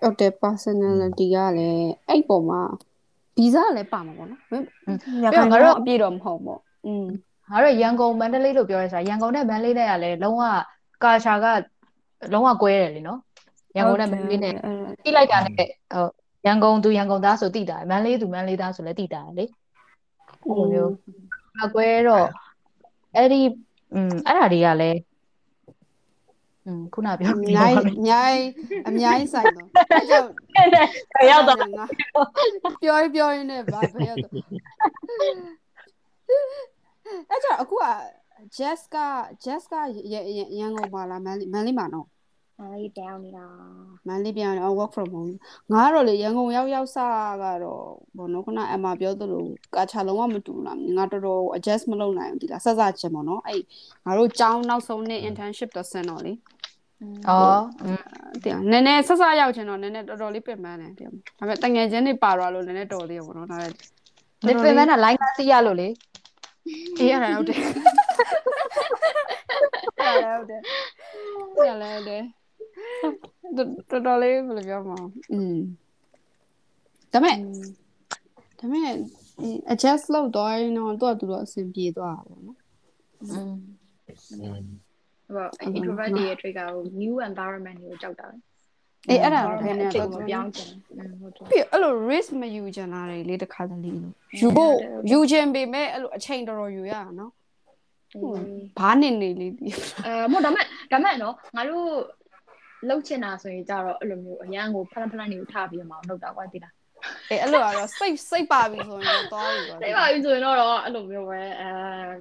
[0.00, 2.62] ဟုတ်တယ် personality ကလည်းအဲ့ပုံမှာ
[3.37, 4.41] ဗီဇလည်းပါမှာပေါ့နော်။
[5.23, 7.05] ရခိုင်ကတော့အပြည့်တော့မဟုတ်ပေါ့။อืม
[7.51, 10.43] ငါတို့ရန်ကုန်မန္တလေးလို့ပြောရဲဆိုတာရန်ကုန်နဲ့မန္တလေးနဲ့ကလည်းလုံးဝ
[11.03, 11.47] culture က
[12.33, 13.19] လုံးဝကွဲတယ်လीနော်
[13.75, 14.53] ရန်ကုန်နဲ့မန္တလေးနဲ့
[15.05, 16.07] တိလိုက်တာနဲ့ဟို
[16.45, 19.45] ရန်ကုန်သူရန်ကုန်သားဆိုတိတာမန္တလေးသူမန္တလေးသားဆိုလည်းတိတာလေ
[20.41, 20.93] ဟိုမျိုး
[21.63, 22.27] အကွဲတော့
[23.15, 23.41] အဲ့ဒီ
[23.93, 24.99] อืมအဲ့ဒါတွေကလည်း
[26.68, 28.48] อืมခုနပြောအများကြီးအများကြီး
[28.88, 30.30] အများကြီးဆိုင်တော့အဲ့ကြောင့်
[31.30, 31.58] ရောက်တော့
[32.82, 34.32] ပြောရပြောရင်းနဲ့ဗာဘယ်ရောက်တော့
[37.30, 37.84] အဲ့ကြောင့်အခုက
[38.56, 38.96] Jess က
[39.44, 39.74] Jess က
[40.58, 42.08] ရန်ကုန်ပါလားမန်လေးမန်လေးမှာနော်
[42.60, 43.46] အားလေးတောင်းနေတာ
[44.06, 45.34] မန်လေးပြန်အောင် work from home
[45.72, 46.98] ငါကတော့လေရန်ကုန်ရောက်ရောက်စ
[47.42, 47.84] ကတော့
[48.16, 49.44] ဘောနော်ခုနအမပြောသလို
[49.74, 53.62] ကာချာလုံးဝမတူလားငါတော်တော် adjust မလုပ်နိုင်ဘူးဒီလားဆက်စချင်းပေါ့နော်အဲ့
[54.06, 56.32] ငါတို့ကျောင်းနောက်ဆုံးနေ့ internship တော့ဆန်တော့လေ
[56.99, 57.37] ဩ
[57.83, 58.01] อืม
[58.43, 63.75] တင်နည်းနည်းဆက်ဆက်ရောက်ချင်တော့နည်းနည်းတော်တော်လေးပြင်ပန်းတယ်တင်ဒါပေမဲ့တငယ်ချင်းတွေပါသွားလို့နည်းနည်းတော်သေးရပေါ့နော်ဒါလည်း
[64.45, 65.87] နေပင်မနာလိုင်းကားစီးရလို့လေ
[66.97, 67.59] အေးရတယ်ဟုတ်တယ်
[70.37, 70.61] ဟုတ်တယ်
[71.55, 72.23] ဟုတ်တယ်ဟုတ်တယ်
[73.91, 74.97] တော်တော်လေးဘယ်လိုပြောမလဲ
[75.33, 75.55] อืม
[77.11, 77.37] ဒါပေမဲ့
[78.59, 78.95] ဒါပေမဲ့
[79.73, 82.57] adjust လုပ်သွားရင်တော့သူကသူတော့အဆင်ပြေသွားတာပေါ့နော်
[83.31, 83.53] อืม
[85.34, 88.36] ဟို introvert တွေရဲ့ trigger ကို new environment ကိုကြောက်တာလေ
[89.08, 94.74] အေးအဲ့ဒါတော့ခဲနေအချိန်တော့ကိုပြောင်းချင်တယ်ဟုတ်တယ်ပြီးအဲ့လို risk မယူချင်တာတွေလေတခါတလေလို့ယူဖို့
[95.10, 97.32] ယူချင်ပေမဲ့အဲ့လိုအချိန်တော်တော်ယူရတာနော်
[98.78, 99.68] ဘာနေနေလေးဒီ
[100.06, 101.88] အဲမဟုတ်ဒါမဲ့ဒါမဲ့နော်ငါတို့
[102.88, 106.74] လှုပ်ချင်တာဆိုရင်ကြတော့အဲ့လိုမျိုးအရန်ကိုဖလန်ဖလန်တွေကိုထားပြီးမှလှုပ်တာကွာတိလား
[107.30, 111.70] အေးအဲ့လိုကတော့စိတ်စိတ်ပါပြီဆိုရင်တော့သွားပြီကွာသိပါပြီဆိုရင်တော့အဲ့လိုမျိုးပဲအဲ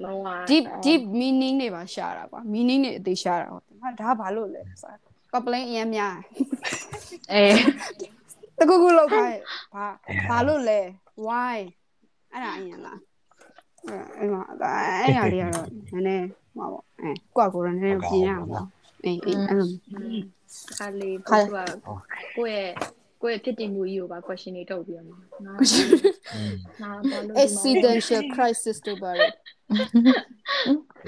[0.03, 4.93] လုံးဝ deep deep meaning တွေပါရှာတာကွာ meaning တွေအသေးရှာတာကွာဟာဒါဘာလို့လဲဆို
[5.33, 6.15] complain အရင်များ
[7.33, 7.53] အေး
[8.57, 9.39] တကူကူလောက်ခိုင်း
[9.75, 9.85] ဘာ
[10.29, 10.79] ဘာလို့လဲ
[11.27, 11.57] why
[12.33, 12.99] အဲ့ဒါအရင်လား
[14.17, 14.41] အဲ့မှာ
[15.03, 18.67] အဲ့ရလေးကတော့နည်းနည်းဟောပေါ့အဲကိုကကိုရနည်းနည်းပြင်ရအောင်ပေါ့
[19.03, 19.69] အေးအေးအဲ့လို
[20.77, 21.45] ခါလေးကိုက
[22.35, 22.71] ကိုယ့်ရဲ့
[23.22, 25.54] ကိုယ့်ရဲ့ဖြစ်တည်မှုကြီးကိုပါ question တွေထုတ်ပြီးတော့ငါငါ
[27.10, 29.26] ဘာလို့ existential crisis တို့ပါလေ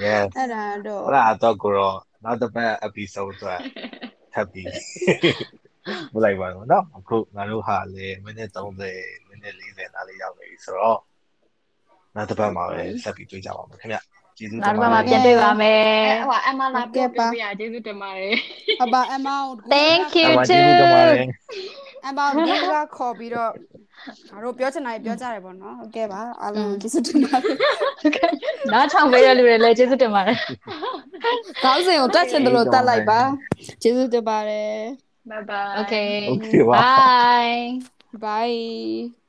[0.05, 3.59] yes အဲ့ဒါတော့ အဲ့ဒါတော့ကိုတော့နောက်တစ်ပတ် episode အတွက်
[4.33, 4.67] ထပ်ပြီး
[6.13, 10.99] ဘယ်လိုက်ပါတော့เนาะအခုငါတို့ဟာလေမိနစ်30မိနစ်40နားလေးရောက်နေပြီဆိုတော့
[12.15, 13.97] နောက်တစ်ပတ်မှာပဲဆက်ပြီးတွေ့ကြပါမယ်ခင်ဗျ
[14.40, 15.84] ကျေးဇူးတနောက်င်တစ်ပါပတ်မှာပြန်တွေ့ပါမယ်
[16.28, 18.34] ဟိုအမလာပြောပြရကျေးဇူးတင်ပါတယ်
[18.82, 21.26] အဘအမောင် Thank you အမကျေးဇူးတင်ပါတယ်
[22.06, 23.50] အမောင်ဒီကခေါ်ပြီးတော့
[24.32, 27.56] ငါတို့ပြောချင်တာပြောကြတယ်ပေါ့နော်ဟုတ်ကဲ့ပါအားလုံးကျေးဇူးတင်ပါတယ်
[28.72, 30.36] နားထောင်ပေးတဲ့လူတွေလည်းကျေးဇူးတင်ပါတယ်
[31.62, 33.20] ခေါင်းစဉ်ကိုတက်ချင်တယ်လို့တက်လိုက်ပါ
[33.82, 34.74] ကျေးဇူးတင်ပါတယ်
[35.30, 37.62] bye bye Okay Okay ပါ bye
[38.24, 39.19] bye